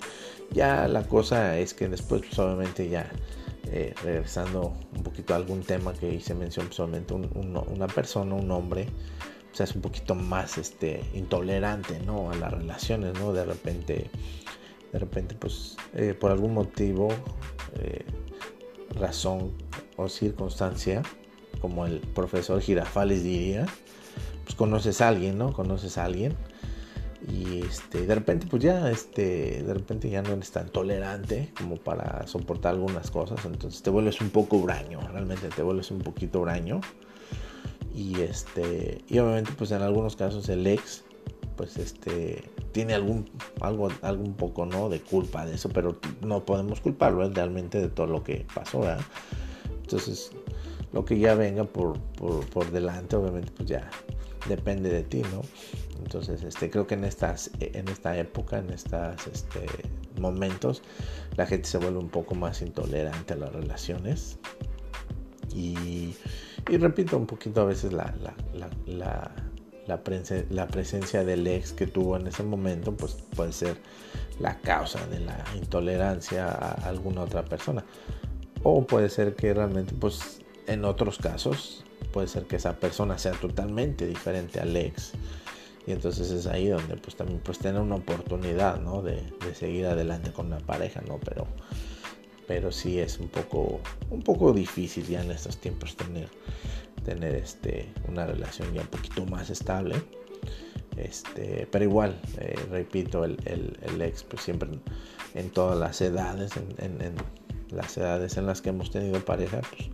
Ya 0.52 0.88
la 0.88 1.04
cosa 1.04 1.58
es 1.58 1.74
que 1.74 1.88
después, 1.88 2.22
pues, 2.22 2.38
obviamente 2.38 2.88
ya 2.88 3.10
eh, 3.70 3.94
regresando 4.02 4.74
un 4.96 5.02
poquito 5.02 5.34
a 5.34 5.36
algún 5.36 5.62
tema 5.62 5.94
que 5.94 6.12
hice 6.12 6.34
mención, 6.34 6.66
pues, 6.66 6.78
una 6.78 7.86
persona, 7.86 8.34
un 8.34 8.50
hombre, 8.50 8.88
sea, 9.58 9.64
es 9.64 9.74
un 9.74 9.82
poquito 9.82 10.14
más 10.14 10.56
este, 10.56 11.02
intolerante, 11.14 11.98
¿no? 12.00 12.30
A 12.30 12.36
las 12.36 12.52
relaciones, 12.52 13.14
¿no? 13.18 13.32
De 13.32 13.44
repente, 13.44 14.10
de 14.92 14.98
repente, 14.98 15.34
pues, 15.34 15.76
eh, 15.94 16.14
por 16.18 16.30
algún 16.30 16.54
motivo, 16.54 17.08
eh, 17.80 18.04
razón 18.94 19.52
o 19.98 20.08
circunstancia, 20.08 21.02
como 21.60 21.84
el 21.84 21.98
profesor 22.00 22.62
Girafales 22.62 23.22
diría, 23.22 23.66
pues 24.44 24.54
conoces 24.54 25.02
a 25.02 25.08
alguien, 25.08 25.36
¿no? 25.36 25.52
Conoces 25.52 25.98
a 25.98 26.04
alguien 26.04 26.34
y 27.26 27.60
este, 27.66 28.06
de 28.06 28.14
repente 28.14 28.46
pues 28.48 28.62
ya, 28.62 28.90
este, 28.90 29.62
de 29.62 29.74
repente 29.74 30.08
ya 30.08 30.22
no 30.22 30.30
eres 30.30 30.52
tan 30.52 30.68
tolerante 30.68 31.50
como 31.58 31.76
para 31.76 32.26
soportar 32.26 32.74
algunas 32.74 33.10
cosas, 33.10 33.44
entonces 33.44 33.82
te 33.82 33.90
vuelves 33.90 34.20
un 34.20 34.30
poco 34.30 34.56
huraño, 34.56 35.00
realmente 35.12 35.48
te 35.48 35.62
vuelves 35.62 35.90
un 35.90 35.98
poquito 35.98 36.40
huraño 36.40 36.80
y 37.94 38.20
este, 38.20 39.04
y 39.08 39.18
obviamente 39.18 39.50
pues 39.58 39.72
en 39.72 39.82
algunos 39.82 40.14
casos 40.14 40.48
el 40.48 40.66
ex 40.66 41.04
pues 41.56 41.76
este 41.76 42.48
tiene 42.70 42.94
algún 42.94 43.28
algo 43.60 43.88
algún 44.02 44.34
poco 44.34 44.64
no 44.64 44.88
de 44.88 45.00
culpa 45.00 45.44
de 45.44 45.56
eso 45.56 45.68
pero 45.68 45.98
no 46.20 46.44
podemos 46.44 46.80
culparlo 46.80 47.28
realmente 47.28 47.80
de 47.80 47.88
todo 47.88 48.06
lo 48.06 48.22
que 48.22 48.46
pasó 48.54 48.80
¿verdad? 48.80 49.04
Entonces 49.88 50.30
lo 50.92 51.06
que 51.06 51.18
ya 51.18 51.34
venga 51.34 51.64
por, 51.64 51.98
por, 51.98 52.70
delante, 52.70 53.16
obviamente, 53.16 53.50
pues 53.56 53.70
ya 53.70 53.90
depende 54.46 54.90
de 54.90 55.02
ti, 55.02 55.22
¿no? 55.32 55.40
Entonces, 56.02 56.42
este, 56.42 56.68
creo 56.68 56.86
que 56.86 56.94
en 56.94 57.04
estas, 57.04 57.50
en 57.60 57.88
esta 57.88 58.16
época, 58.18 58.58
en 58.58 58.70
estos 58.70 59.26
este, 59.26 59.66
momentos, 60.20 60.82
la 61.36 61.46
gente 61.46 61.66
se 61.66 61.78
vuelve 61.78 61.98
un 61.98 62.10
poco 62.10 62.34
más 62.34 62.60
intolerante 62.60 63.32
a 63.32 63.36
las 63.36 63.52
relaciones. 63.52 64.38
Y, 65.54 66.14
y 66.68 66.76
repito 66.76 67.16
un 67.16 67.26
poquito 67.26 67.62
a 67.62 67.64
veces 67.64 67.94
la, 67.94 68.14
la, 68.22 68.70
la, 68.86 69.32
la, 69.86 70.66
presencia 70.66 71.24
del 71.24 71.46
ex 71.46 71.72
que 71.72 71.86
tuvo 71.86 72.18
en 72.18 72.26
ese 72.26 72.42
momento, 72.42 72.94
pues 72.94 73.14
puede 73.34 73.52
ser 73.52 73.78
la 74.38 74.58
causa 74.60 75.06
de 75.06 75.20
la 75.20 75.42
intolerancia 75.56 76.46
a 76.46 76.72
alguna 76.88 77.22
otra 77.22 77.42
persona. 77.44 77.84
O 78.62 78.86
puede 78.86 79.08
ser 79.08 79.34
que 79.34 79.54
realmente 79.54 79.94
pues 79.98 80.40
en 80.66 80.84
otros 80.84 81.18
casos 81.18 81.84
puede 82.12 82.28
ser 82.28 82.44
que 82.44 82.56
esa 82.56 82.78
persona 82.78 83.18
sea 83.18 83.32
totalmente 83.32 84.06
diferente 84.06 84.60
al 84.60 84.76
ex. 84.76 85.12
Y 85.86 85.92
entonces 85.92 86.30
es 86.30 86.46
ahí 86.46 86.68
donde 86.68 86.96
pues 86.96 87.16
también 87.16 87.40
pues 87.42 87.58
tener 87.58 87.80
una 87.80 87.96
oportunidad, 87.96 88.80
¿no? 88.80 89.02
De, 89.02 89.22
seguir 89.54 89.86
adelante 89.86 90.30
con 90.32 90.50
la 90.50 90.58
pareja, 90.58 91.00
¿no? 91.00 91.18
Pero, 91.18 91.46
pero 92.46 92.70
sí 92.70 92.98
es 92.98 93.18
un 93.18 93.28
poco, 93.28 93.80
un 94.10 94.22
poco 94.22 94.52
difícil 94.52 95.06
ya 95.06 95.22
en 95.22 95.30
estos 95.30 95.56
tiempos 95.56 95.96
tener, 95.96 96.28
tener 97.04 97.34
este, 97.34 97.88
una 98.06 98.26
relación 98.26 98.72
ya 98.74 98.82
un 98.82 98.88
poquito 98.88 99.24
más 99.24 99.48
estable. 99.48 99.94
Este, 100.98 101.66
pero 101.70 101.84
igual, 101.84 102.20
eh, 102.38 102.54
repito, 102.70 103.24
el, 103.24 103.38
ex 104.00 104.24
pues 104.24 104.42
siempre 104.42 104.68
en 105.34 105.50
todas 105.50 105.78
las 105.78 106.00
edades, 106.02 106.52
en, 106.56 107.00
en, 107.00 107.14
las 107.70 107.96
edades 107.96 108.36
en 108.36 108.46
las 108.46 108.60
que 108.60 108.70
hemos 108.70 108.90
tenido 108.90 109.24
pareja, 109.24 109.60
pues 109.70 109.90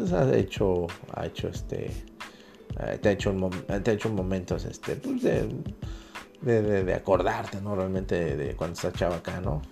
pues, 0.00 0.12
ha 0.12 0.36
hecho, 0.36 0.86
ha 1.14 1.26
hecho 1.26 1.48
este, 1.48 1.86
eh, 1.86 2.98
te 3.00 3.08
ha 3.08 3.12
hecho, 3.12 3.34
te 3.82 3.90
ha 3.90 3.94
hecho 3.94 4.08
momentos 4.10 4.64
este, 4.64 4.96
pues 4.96 5.22
de, 5.22 6.82
de, 6.84 6.94
acordarte, 6.94 7.60
¿no? 7.60 7.76
Realmente 7.76 8.36
de, 8.36 8.56
cuando 8.56 8.74
estás 8.74 8.94
chava 8.94 9.16
acá, 9.16 9.40
¿no? 9.40 9.62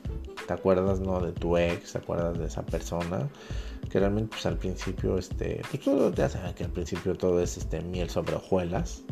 Te 0.46 0.52
acuerdas, 0.52 1.00
¿no? 1.00 1.20
De 1.20 1.32
tu 1.32 1.56
ex, 1.56 1.92
te 1.92 1.98
acuerdas 1.98 2.38
de 2.38 2.46
esa 2.46 2.62
persona 2.62 3.28
que 3.90 4.00
realmente 4.00 4.30
pues 4.30 4.44
al 4.44 4.58
principio 4.58 5.16
este 5.16 5.62
pues 5.70 5.82
todo 5.82 6.12
te 6.12 6.22
hace 6.22 6.38
que 6.54 6.64
al 6.64 6.70
principio 6.70 7.14
todo 7.14 7.40
es 7.40 7.56
este 7.56 7.80
miel 7.80 8.10
sobre 8.10 8.34
hojuelas 8.34 9.02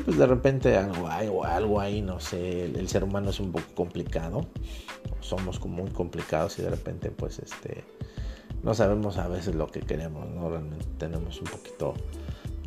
pues 0.00 0.16
de 0.16 0.26
repente 0.26 0.76
algo 0.76 1.08
hay 1.08 1.28
o 1.28 1.44
algo 1.44 1.80
ahí 1.80 2.00
no 2.00 2.18
sé 2.18 2.64
el, 2.64 2.88
ser 2.88 3.04
humano 3.04 3.30
es 3.30 3.40
un 3.40 3.52
poco 3.52 3.66
complicado 3.74 4.46
somos 5.20 5.58
como 5.58 5.82
muy 5.82 5.90
complicados 5.90 6.58
y 6.58 6.62
de 6.62 6.70
repente 6.70 7.10
pues 7.10 7.38
este 7.38 7.84
no 8.62 8.74
sabemos 8.74 9.18
a 9.18 9.28
veces 9.28 9.54
lo 9.54 9.66
que 9.66 9.80
queremos, 9.80 10.28
¿no? 10.30 10.48
Realmente 10.48 10.86
tenemos 10.98 11.40
un 11.40 11.48
poquito 11.48 11.94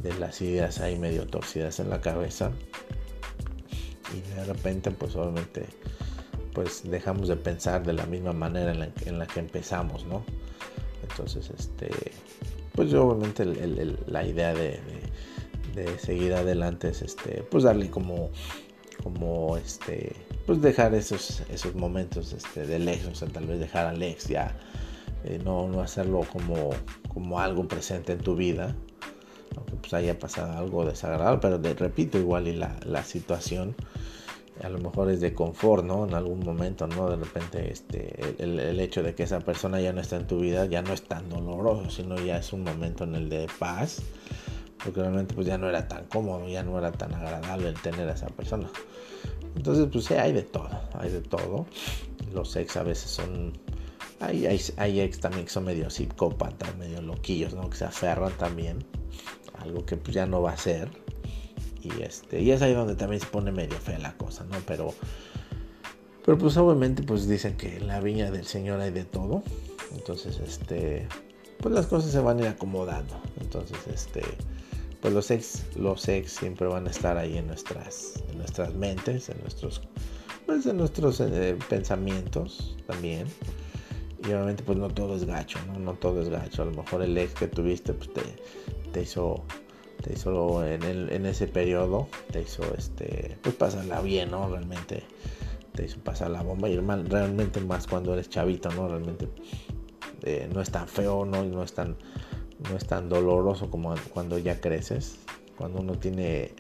de 0.02 0.14
las 0.16 0.42
ideas 0.42 0.82
ahí 0.82 1.00
medio 1.00 1.26
torcidas 1.26 1.80
en 1.80 1.90
la 1.90 2.02
cabeza 2.02 2.52
y 4.14 4.36
de 4.36 4.46
repente 4.46 4.92
pues 4.92 5.16
obviamente 5.16 5.66
pues 6.54 6.90
dejamos 6.90 7.28
de 7.28 7.38
pensar 7.38 7.86
de 7.86 7.94
la 7.94 8.06
misma 8.06 8.34
manera 8.34 8.72
en 8.72 9.20
la, 9.20 9.28
que 9.28 9.40
empezamos, 9.40 10.06
¿no? 10.06 10.24
Entonces, 11.10 11.52
este, 11.58 11.90
pues 12.74 12.94
obviamente 12.94 13.46
la 14.08 14.26
idea 14.26 14.54
de, 14.54 14.80
seguir 16.00 16.34
adelante 16.34 16.90
es, 16.90 17.02
este, 17.02 17.44
pues 17.44 17.64
darle 17.64 17.90
como, 17.90 18.30
como, 19.04 19.58
este, 19.58 20.16
pues 20.46 20.62
dejar 20.62 20.94
esos, 20.94 21.44
esos 21.50 21.76
momentos, 21.76 22.34
este, 22.34 22.66
de 22.66 22.80
lejos, 22.80 23.08
o 23.08 23.16
sea, 23.16 23.28
tal 23.28 23.46
vez 23.46 23.60
dejar 23.60 23.88
al 23.88 24.02
ex 24.02 24.28
ya 24.28 24.56
eh, 25.26 25.40
no, 25.44 25.68
no 25.68 25.82
hacerlo 25.82 26.22
como, 26.32 26.70
como 27.12 27.40
algo 27.40 27.68
presente 27.68 28.14
en 28.14 28.20
tu 28.20 28.36
vida, 28.36 28.76
aunque 29.56 29.76
pues 29.76 29.94
haya 29.94 30.20
pasado 30.20 30.58
algo 30.58 30.86
desagradable, 30.86 31.40
pero 31.42 31.58
de, 31.58 31.74
repito, 31.74 32.20
igual 32.20 32.48
y 32.48 32.56
la, 32.56 32.76
la, 32.86 33.04
situación 33.04 33.76
a 34.64 34.70
lo 34.70 34.78
mejor 34.78 35.10
es 35.10 35.22
de 35.22 35.34
confort, 35.34 35.84
¿no? 35.84 36.06
En 36.06 36.14
algún 36.14 36.42
momento, 36.42 36.88
¿no? 36.88 37.10
De 37.10 37.16
repente 37.16 37.72
este, 37.72 38.36
el, 38.38 38.60
el, 38.60 38.80
hecho 38.80 39.02
de 39.02 39.16
que 39.16 39.24
esa 39.24 39.40
persona 39.40 39.82
ya 39.82 39.94
no 39.94 40.02
está 40.02 40.16
en 40.18 40.28
tu 40.28 40.40
vida 40.40 40.66
ya 40.66 40.82
no 40.82 40.94
es 40.94 41.02
tan 41.02 41.28
doloroso, 41.30 41.90
sino 41.90 42.18
ya 42.18 42.38
es 42.38 42.54
un 42.54 42.64
momento 42.64 43.04
en 43.04 43.16
el 43.16 43.30
de 43.30 43.48
paz, 43.60 44.02
porque 44.86 45.02
realmente 45.02 45.34
pues 45.34 45.48
ya 45.48 45.58
no 45.58 45.68
era 45.68 45.88
tan 45.88 46.06
cómodo, 46.06 46.48
ya 46.48 46.64
no 46.64 46.78
era 46.78 46.92
tan 46.92 47.14
agradable 47.14 47.70
el 47.70 47.82
tener 47.82 48.08
a 48.08 48.14
esa 48.14 48.28
persona. 48.28 48.70
Entonces, 49.56 49.88
pues 49.92 50.06
sí, 50.06 50.14
hay 50.14 50.32
de 50.32 50.44
todo, 50.44 50.70
hay 50.94 51.10
de 51.10 51.22
todo. 51.22 51.66
Los 52.34 52.56
ex 52.56 52.78
a 52.78 52.84
veces 52.84 53.10
son 53.10 53.54
hay, 54.20 54.48
hay, 54.78 55.02
ex 55.02 55.20
también 55.20 55.46
que 55.46 55.52
son 55.52 55.66
medio 55.66 55.90
psicópatas, 55.90 56.76
medio 56.78 57.02
loquillos, 57.02 57.54
¿no? 57.54 57.70
Que 57.70 57.78
se 57.78 57.86
aferran 57.86 58.32
también. 58.38 58.86
Algo 59.60 59.86
que 59.86 59.98
pues 59.98 60.16
ya 60.16 60.26
no 60.26 60.42
va 60.42 60.52
a 60.52 60.58
ser. 60.58 60.90
Y 61.82 62.02
este. 62.02 62.42
Y 62.42 62.52
es 62.52 62.62
ahí 62.62 62.74
donde 62.74 62.96
también 62.96 63.22
se 63.22 63.28
pone 63.28 63.52
medio 63.52 63.78
fea 63.78 64.00
la 64.00 64.16
cosa, 64.18 64.46
¿no? 64.46 64.58
Pero. 64.66 64.94
Pero 66.26 66.38
pues 66.38 66.58
obviamente 66.58 67.04
pues 67.04 67.28
dicen 67.28 67.56
que 67.56 67.78
en 67.78 67.88
la 67.88 68.00
viña 68.00 68.32
del 68.32 68.46
Señor 68.46 68.80
hay 68.80 68.92
de 68.92 69.06
todo. 69.06 69.44
Entonces, 69.94 70.40
este. 70.40 71.08
Pues 71.60 71.74
las 71.74 71.88
cosas 71.88 72.12
se 72.12 72.20
van 72.20 72.40
a 72.40 72.42
ir 72.44 72.48
acomodando. 72.48 73.16
Entonces, 73.42 73.78
este. 73.94 74.22
Pues 75.02 75.14
los 75.14 75.30
ex, 75.32 75.64
los 75.76 76.08
ex 76.08 76.32
siempre 76.32 76.68
van 76.68 76.88
a 76.88 76.92
estar 76.92 77.18
ahí 77.18 77.38
en 77.38 77.48
nuestras, 77.48 78.24
en 78.32 78.38
nuestras 78.40 78.74
mentes, 78.74 79.30
en 79.30 79.40
nuestros, 79.42 79.82
pues 80.46 80.66
en 80.66 80.78
nuestros 80.78 81.20
eh, 81.20 81.58
pensamientos 81.70 82.76
también 82.88 83.28
y 84.28 84.34
obviamente 84.34 84.64
pues 84.64 84.78
no 84.78 84.90
todo 84.90 85.16
es 85.16 85.26
gacho, 85.26 85.60
¿no? 85.68 85.80
No 85.80 85.94
todo 85.94 86.22
es 86.22 86.30
gacho. 86.30 86.64
A 86.64 86.66
lo 86.66 86.72
mejor 86.72 87.04
el 87.04 87.18
ex 87.18 87.34
que 87.34 87.48
tuviste 87.48 87.94
pues 87.94 88.12
te, 88.14 88.22
te 88.92 89.02
hizo 89.04 89.44
te 90.02 90.14
hizo 90.14 90.66
en, 90.66 90.84
en 90.84 91.26
ese 91.26 91.48
periodo 91.48 92.08
te 92.32 92.42
hizo 92.42 92.64
este 92.78 93.38
pues 93.42 93.56
pasarla 93.56 94.02
bien, 94.02 94.32
¿no? 94.32 94.50
Realmente 94.50 95.04
te 95.74 95.86
hizo 95.86 96.00
pasar 96.00 96.32
la 96.32 96.42
bomba 96.42 96.70
y 96.70 96.78
realmente 96.78 97.60
más 97.62 97.86
cuando 97.88 98.14
eres 98.14 98.30
chavito, 98.30 98.70
¿no? 98.72 98.88
Realmente 98.88 99.28
eh, 100.24 100.50
no 100.52 100.62
es 100.62 100.72
tan 100.72 100.88
feo, 100.88 101.26
¿no? 101.26 101.44
No 101.44 101.64
es 101.64 101.74
tan 101.74 101.98
no 102.70 102.78
es 102.78 102.86
tan 102.86 103.10
doloroso 103.10 103.70
como 103.70 103.96
cuando 104.14 104.38
ya 104.38 104.60
creces, 104.62 105.18
cuando 105.58 105.82
uno 105.82 105.94
tiene 105.98 106.54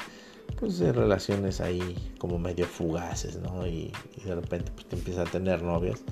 pues 0.60 0.80
relaciones 0.80 1.60
ahí 1.60 2.14
como 2.20 2.38
medio 2.38 2.66
fugaces, 2.66 3.38
¿no? 3.38 3.66
Y, 3.66 3.92
y 4.18 4.22
de 4.24 4.36
repente 4.36 4.72
pues 4.74 4.88
te 4.88 4.96
empieza 4.96 5.24
a 5.24 5.26
tener 5.26 5.64
novias 5.64 6.04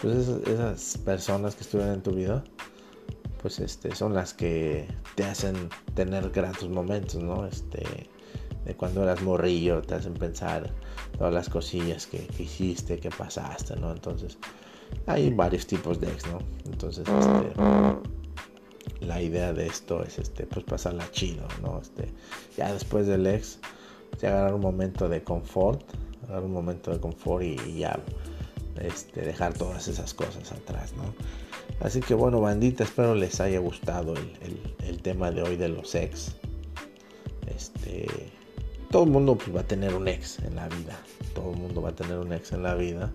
pues 0.00 0.28
esas, 0.28 0.98
personas 0.98 1.54
que 1.54 1.62
estuvieron 1.62 1.94
en 1.94 2.02
tu 2.02 2.12
vida, 2.12 2.44
pues 3.40 3.58
este, 3.58 3.94
son 3.94 4.14
las 4.14 4.34
que 4.34 4.86
te 5.14 5.24
hacen 5.24 5.54
tener 5.94 6.30
gratos 6.30 6.68
momentos, 6.68 7.22
¿no? 7.22 7.46
Este, 7.46 7.82
de 8.64 8.74
cuando 8.76 9.02
eras 9.02 9.22
morrillo, 9.22 9.82
te 9.82 9.94
hacen 9.94 10.14
pensar 10.14 10.72
todas 11.16 11.32
las 11.32 11.48
cosillas 11.48 12.06
que, 12.06 12.26
hiciste, 12.38 12.98
que 12.98 13.10
pasaste, 13.10 13.76
¿no? 13.76 13.92
Entonces, 13.92 14.38
hay 15.06 15.30
varios 15.30 15.66
tipos 15.66 16.00
de 16.00 16.08
ex, 16.08 16.26
¿no? 16.26 16.38
Entonces, 16.66 17.04
este, 17.06 17.52
la 19.04 19.20
idea 19.20 19.52
de 19.52 19.66
esto 19.66 20.02
es, 20.02 20.18
este, 20.18 20.46
pues 20.46 20.64
pasarla 20.64 21.10
chido, 21.10 21.46
¿no? 21.62 21.80
Este, 21.80 22.08
ya 22.56 22.72
después 22.72 23.06
del 23.06 23.26
ex, 23.26 23.58
pues, 24.10 24.24
agarrar 24.24 24.54
un 24.54 24.60
momento 24.60 25.08
de 25.08 25.22
confort, 25.22 25.82
agarrar 26.24 26.44
un 26.44 26.52
momento 26.52 26.90
de 26.90 27.00
confort 27.00 27.44
y 27.44 27.78
ya 27.78 27.98
este, 28.80 29.22
dejar 29.22 29.54
todas 29.54 29.88
esas 29.88 30.14
cosas 30.14 30.52
atrás, 30.52 30.92
¿no? 30.96 31.14
Así 31.80 32.00
que 32.00 32.14
bueno, 32.14 32.40
bandita, 32.40 32.84
espero 32.84 33.14
les 33.14 33.40
haya 33.40 33.58
gustado 33.58 34.14
el, 34.14 35.02
tema 35.02 35.30
de 35.30 35.42
hoy 35.42 35.56
de 35.56 35.68
los 35.68 35.94
ex. 35.94 36.34
este, 37.46 38.06
todo 38.90 39.04
el 39.04 39.10
mundo 39.10 39.36
pues, 39.36 39.54
va 39.54 39.60
a 39.60 39.66
tener 39.66 39.94
un 39.94 40.08
ex 40.08 40.38
en 40.38 40.56
la 40.56 40.68
vida. 40.68 40.98
Todo 41.34 41.50
el 41.50 41.58
mundo 41.58 41.82
va 41.82 41.90
a 41.90 41.94
tener 41.94 42.16
un 42.18 42.32
ex 42.32 42.52
en 42.52 42.62
la 42.62 42.74
vida. 42.74 43.12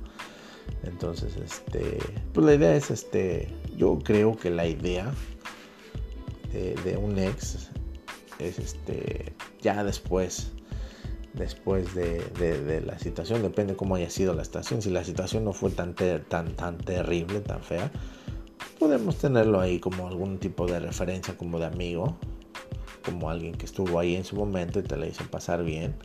Entonces, 0.84 1.36
este, 1.38 1.98
pues 2.34 2.46
la 2.46 2.54
idea 2.54 2.76
es, 2.76 2.92
este, 2.92 3.50
yo 3.76 3.98
creo 4.04 4.38
que 4.38 4.50
la 4.50 4.68
idea 4.68 5.12
de, 6.52 6.98
un 6.98 7.18
ex 7.18 7.70
es, 8.40 8.60
este, 8.60 9.34
ya 9.62 9.84
después, 9.84 10.52
después 11.34 11.94
de, 11.96 12.84
la 12.86 12.98
situación, 13.00 13.42
depende 13.42 13.76
cómo 13.76 13.96
haya 13.96 14.10
sido 14.10 14.34
la 14.34 14.44
situación. 14.44 14.82
Si 14.82 14.90
la 14.90 15.04
situación 15.04 15.46
no 15.46 15.54
fue 15.54 15.72
tan, 15.72 15.96
tan, 15.96 16.56
tan 16.56 16.78
terrible, 16.78 17.42
tan 17.42 17.62
fea, 17.62 17.92
podemos 18.80 19.18
tenerlo 19.18 19.60
ahí 19.60 19.80
como 19.80 20.08
algún 20.08 20.40
tipo 20.40 20.66
de 20.66 20.80
referencia, 20.80 21.38
como 21.38 21.60
de 21.60 21.66
amigo, 21.66 22.18
como 23.04 23.30
alguien 23.30 23.56
que 23.56 23.66
estuvo 23.66 24.00
ahí 24.00 24.16
en 24.16 24.24
su 24.24 24.36
momento 24.36 24.80
y 24.80 24.84
te 24.84 24.98
la 24.98 25.08
hizo 25.08 25.24
pasar 25.26 25.64
bien. 25.64 25.96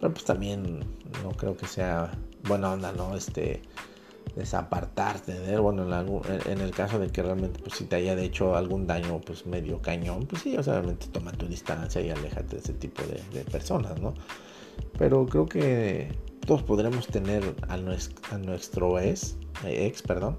Pero 0.00 0.12
pues 0.12 0.24
también 0.24 0.80
no 1.22 1.30
creo 1.30 1.56
que 1.56 1.66
sea 1.66 2.10
buena 2.44 2.72
onda, 2.72 2.92
¿no? 2.92 3.16
Este, 3.16 3.62
desapartarte 4.36 5.32
de 5.32 5.54
él. 5.54 5.60
Bueno, 5.60 5.84
en, 6.46 6.60
el 6.60 6.70
caso 6.70 6.98
de 6.98 7.08
que 7.08 7.22
realmente 7.22 7.60
pues 7.60 7.76
si 7.76 7.84
te 7.84 7.96
haya 7.96 8.18
hecho 8.20 8.56
algún 8.56 8.86
daño 8.86 9.20
pues 9.20 9.46
medio 9.46 9.80
cañón, 9.80 10.26
pues 10.26 10.42
sí, 10.42 10.56
obviamente 10.56 11.06
toma 11.08 11.32
tu 11.32 11.46
distancia 11.46 12.00
y 12.00 12.10
aléjate 12.10 12.56
de 12.56 12.62
ese 12.62 12.72
tipo 12.74 13.02
de, 13.02 13.44
personas, 13.44 14.00
¿no? 14.00 14.14
Pero 14.98 15.26
creo 15.26 15.46
que 15.46 16.16
todos 16.46 16.62
podremos 16.62 17.06
tener 17.06 17.54
a 17.68 17.76
nuestro, 17.76 18.98
ex, 18.98 19.36
ex, 19.64 20.02
perdón, 20.02 20.38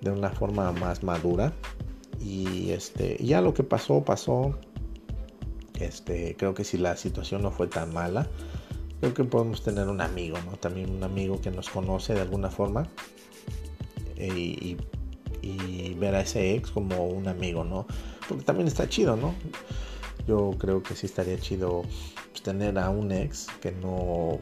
de 0.00 0.10
una 0.10 0.30
forma 0.30 0.72
más 0.72 1.02
madura. 1.02 1.52
Y 2.20 2.70
este, 2.70 3.16
ya 3.22 3.40
lo 3.40 3.54
que 3.54 3.62
pasó, 3.62 4.04
pasó. 4.04 4.58
Este, 5.78 6.34
creo 6.36 6.54
que 6.54 6.64
si 6.64 6.76
la 6.76 6.96
situación 6.96 7.42
no 7.42 7.52
fue 7.52 7.68
tan 7.68 7.92
mala, 7.92 8.26
creo 9.00 9.14
que 9.14 9.22
podemos 9.22 9.62
tener 9.62 9.86
un 9.86 10.00
amigo, 10.00 10.36
¿no? 10.44 10.56
También 10.56 10.90
un 10.90 11.04
amigo 11.04 11.40
que 11.40 11.52
nos 11.52 11.68
conoce 11.68 12.14
de 12.14 12.22
alguna 12.22 12.50
forma 12.50 12.88
y, 14.18 14.76
ver 15.98 16.14
a 16.14 16.20
ese 16.20 16.54
ex 16.54 16.70
como 16.70 17.06
un 17.06 17.26
amigo, 17.26 17.64
¿no? 17.64 17.86
Porque 18.28 18.44
también 18.44 18.68
está 18.68 18.88
chido, 18.88 19.16
¿no? 19.16 19.34
Yo 20.28 20.52
creo 20.58 20.82
que 20.82 20.94
sí 20.94 21.06
estaría 21.06 21.38
chido 21.40 21.82
pues, 22.30 22.42
tener 22.42 22.78
a 22.78 22.90
un 22.90 23.10
ex 23.10 23.48
que 23.60 23.72
no, 23.72 24.38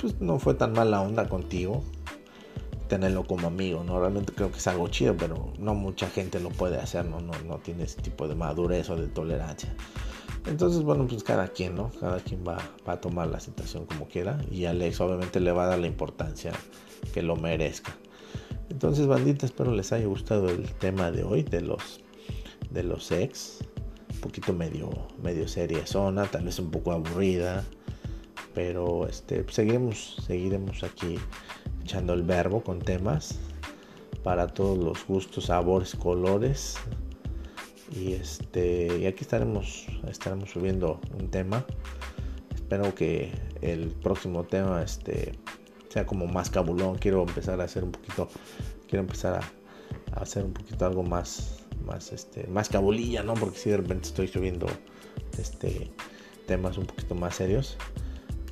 pues, 0.00 0.20
no 0.20 0.38
fue 0.38 0.54
tan 0.54 0.72
mala 0.72 1.00
onda 1.00 1.28
contigo, 1.28 1.82
tenerlo 2.88 3.24
como 3.24 3.48
amigo, 3.48 3.82
¿no? 3.82 3.98
Realmente 3.98 4.32
creo 4.32 4.52
que 4.52 4.58
es 4.58 4.66
algo 4.68 4.86
chido, 4.86 5.16
pero 5.16 5.52
no 5.58 5.74
mucha 5.74 6.08
gente 6.08 6.38
lo 6.38 6.50
puede 6.50 6.78
hacer, 6.78 7.06
¿no? 7.06 7.20
No, 7.20 7.32
no 7.46 7.58
tiene 7.58 7.84
ese 7.84 8.00
tipo 8.00 8.28
de 8.28 8.36
madurez 8.36 8.88
o 8.90 8.96
de 8.96 9.08
tolerancia. 9.08 9.74
Entonces, 10.46 10.82
bueno, 10.82 11.06
pues 11.06 11.22
cada 11.22 11.48
quien, 11.48 11.76
¿no? 11.76 11.90
Cada 12.00 12.18
quien 12.18 12.44
va, 12.46 12.58
a 12.86 12.96
tomar 13.00 13.28
la 13.28 13.40
situación 13.40 13.86
como 13.86 14.08
quiera 14.08 14.38
y 14.50 14.64
Alex 14.64 15.00
obviamente 15.00 15.40
le 15.40 15.52
va 15.52 15.64
a 15.64 15.66
dar 15.68 15.78
la 15.78 15.86
importancia 15.86 16.52
que 17.14 17.22
lo 17.22 17.36
merezca. 17.36 17.96
Entonces, 18.72 19.06
bandita, 19.06 19.44
espero 19.44 19.70
les 19.72 19.92
haya 19.92 20.06
gustado 20.06 20.48
el 20.48 20.64
tema 20.64 21.10
de 21.10 21.24
hoy 21.24 21.42
de 21.42 21.60
los 21.60 22.00
de 22.70 22.82
los 22.82 23.12
ex. 23.12 23.58
Un 24.14 24.20
poquito 24.22 24.54
medio 24.54 24.88
medio 25.22 25.46
serie 25.46 25.86
zona, 25.86 26.24
tal 26.24 26.44
vez 26.46 26.58
un 26.58 26.70
poco 26.70 26.92
aburrida, 26.92 27.64
pero 28.54 29.06
este 29.06 29.44
seguiremos 29.50 30.16
seguiremos 30.26 30.82
aquí 30.84 31.18
echando 31.82 32.14
el 32.14 32.22
verbo 32.22 32.62
con 32.62 32.78
temas 32.78 33.38
para 34.24 34.46
todos 34.46 34.78
los 34.78 35.06
gustos, 35.06 35.44
sabores, 35.44 35.94
colores. 35.94 36.78
Y 37.94 38.14
este 38.14 39.00
y 39.00 39.04
aquí 39.04 39.20
estaremos 39.20 39.86
estaremos 40.08 40.48
subiendo 40.48 40.98
un 41.20 41.30
tema. 41.30 41.66
Espero 42.54 42.94
que 42.94 43.32
el 43.60 43.88
próximo 43.88 44.44
tema 44.44 44.82
este 44.82 45.32
sea 45.92 46.06
como 46.06 46.26
más 46.26 46.50
cabulón 46.50 46.96
quiero 46.98 47.22
empezar 47.22 47.60
a 47.60 47.64
hacer 47.64 47.84
un 47.84 47.92
poquito 47.92 48.28
quiero 48.88 49.02
empezar 49.02 49.40
a, 49.42 50.20
hacer 50.20 50.44
un 50.44 50.52
poquito 50.52 50.86
algo 50.86 51.02
más 51.02 51.64
más 51.84 52.12
este 52.12 52.46
más 52.46 52.68
cabulilla 52.68 53.22
no 53.22 53.34
porque 53.34 53.58
si 53.58 53.70
de 53.70 53.78
repente 53.78 54.08
estoy 54.08 54.28
subiendo 54.28 54.66
este 55.38 55.90
temas 56.46 56.76
un 56.76 56.86
poquito 56.86 57.14
más 57.14 57.36
serios. 57.36 57.76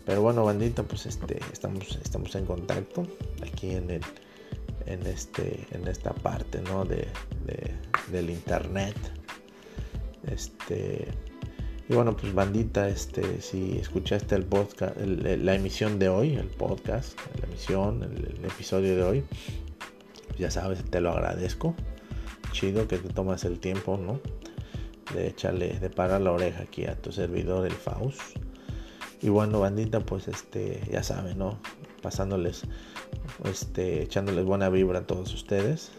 Pero 0.06 0.22
bueno 0.22 0.44
bandita 0.44 0.82
pues 0.82 1.06
este 1.06 1.38
estamos 1.52 1.98
estamos 2.02 2.34
en 2.34 2.46
contacto 2.46 3.06
aquí 3.42 3.70
en 3.70 3.90
el 3.90 4.02
en 4.86 5.06
este 5.06 5.66
en 5.72 5.86
esta 5.86 6.12
parte 6.14 6.60
no 6.62 6.84
de 6.84 7.06
del 8.10 8.30
internet. 8.30 8.96
Este, 10.26 11.08
y 11.90 11.94
bueno, 11.96 12.16
pues 12.16 12.32
bandita, 12.32 12.88
este, 12.88 13.40
si 13.40 13.76
escuchaste 13.76 14.36
el 14.36 14.44
podcast, 14.44 14.96
la 14.96 15.56
emisión 15.56 15.98
de 15.98 16.08
hoy, 16.08 16.36
el 16.36 16.46
podcast, 16.46 17.18
la 17.40 17.48
emisión, 17.48 18.04
el, 18.04 18.44
episodio 18.44 18.94
de 18.94 19.02
hoy, 19.02 19.24
ya 20.38 20.52
sabes, 20.52 20.84
te 20.84 21.00
lo 21.00 21.10
agradezco. 21.10 21.74
Chido 22.52 22.86
que 22.86 22.98
te 22.98 23.08
tomas 23.08 23.42
el 23.42 23.58
tiempo, 23.58 23.96
¿no? 23.96 24.20
De 25.14 25.26
echarle, 25.26 25.80
de 25.80 25.90
parar 25.90 26.20
la 26.20 26.30
oreja 26.30 26.62
aquí 26.62 26.86
a 26.86 26.94
tu 26.94 27.10
servidor, 27.10 27.66
el 27.66 27.72
Faust. 27.72 28.20
Y 29.20 29.28
bueno, 29.28 29.58
bandita, 29.58 29.98
pues 29.98 30.28
este, 30.28 30.80
ya 30.92 31.02
saben, 31.02 31.38
¿no? 31.38 31.58
Pasándoles, 32.02 32.62
este, 33.42 34.04
echándoles 34.04 34.44
buena 34.44 34.68
vibra 34.68 35.00
a 35.00 35.06
todos 35.08 35.34
ustedes 35.34 35.90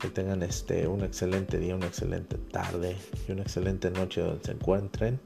que 0.00 0.08
tengan 0.08 0.42
este, 0.42 0.88
un 0.88 1.04
excelente 1.04 1.58
día, 1.58 1.76
una 1.76 1.86
excelente 1.86 2.36
tarde 2.36 2.96
y 3.28 3.32
una 3.32 3.42
excelente 3.42 3.90
noche 3.90 4.22
donde 4.22 4.44
se 4.44 4.52
encuentren. 4.52 5.20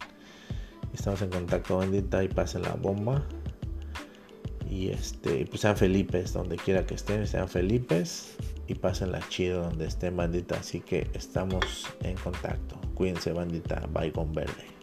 Estamos 0.93 1.23
en 1.23 1.31
contacto 1.31 1.79
bendita 1.79 2.23
y 2.23 2.29
pasen 2.29 2.63
la 2.63 2.75
bomba. 2.75 3.25
Y 4.69 4.91
este, 4.91 5.47
pues 5.47 5.61
sean 5.61 5.77
felices 5.77 6.33
donde 6.33 6.57
quiera 6.57 6.85
que 6.85 6.95
estén, 6.95 7.27
sean 7.27 7.49
felices 7.49 8.37
y 8.67 8.75
pasen 8.75 9.13
la 9.13 9.27
chido 9.29 9.63
donde 9.63 9.87
estén 9.87 10.17
bandita. 10.17 10.57
Así 10.57 10.81
que 10.81 11.09
estamos 11.15 11.87
en 12.03 12.17
contacto. 12.17 12.81
Cuídense 12.95 13.33
bandita, 13.33 13.89
bye 13.93 14.13
con 14.13 14.33
verde. 14.33 14.74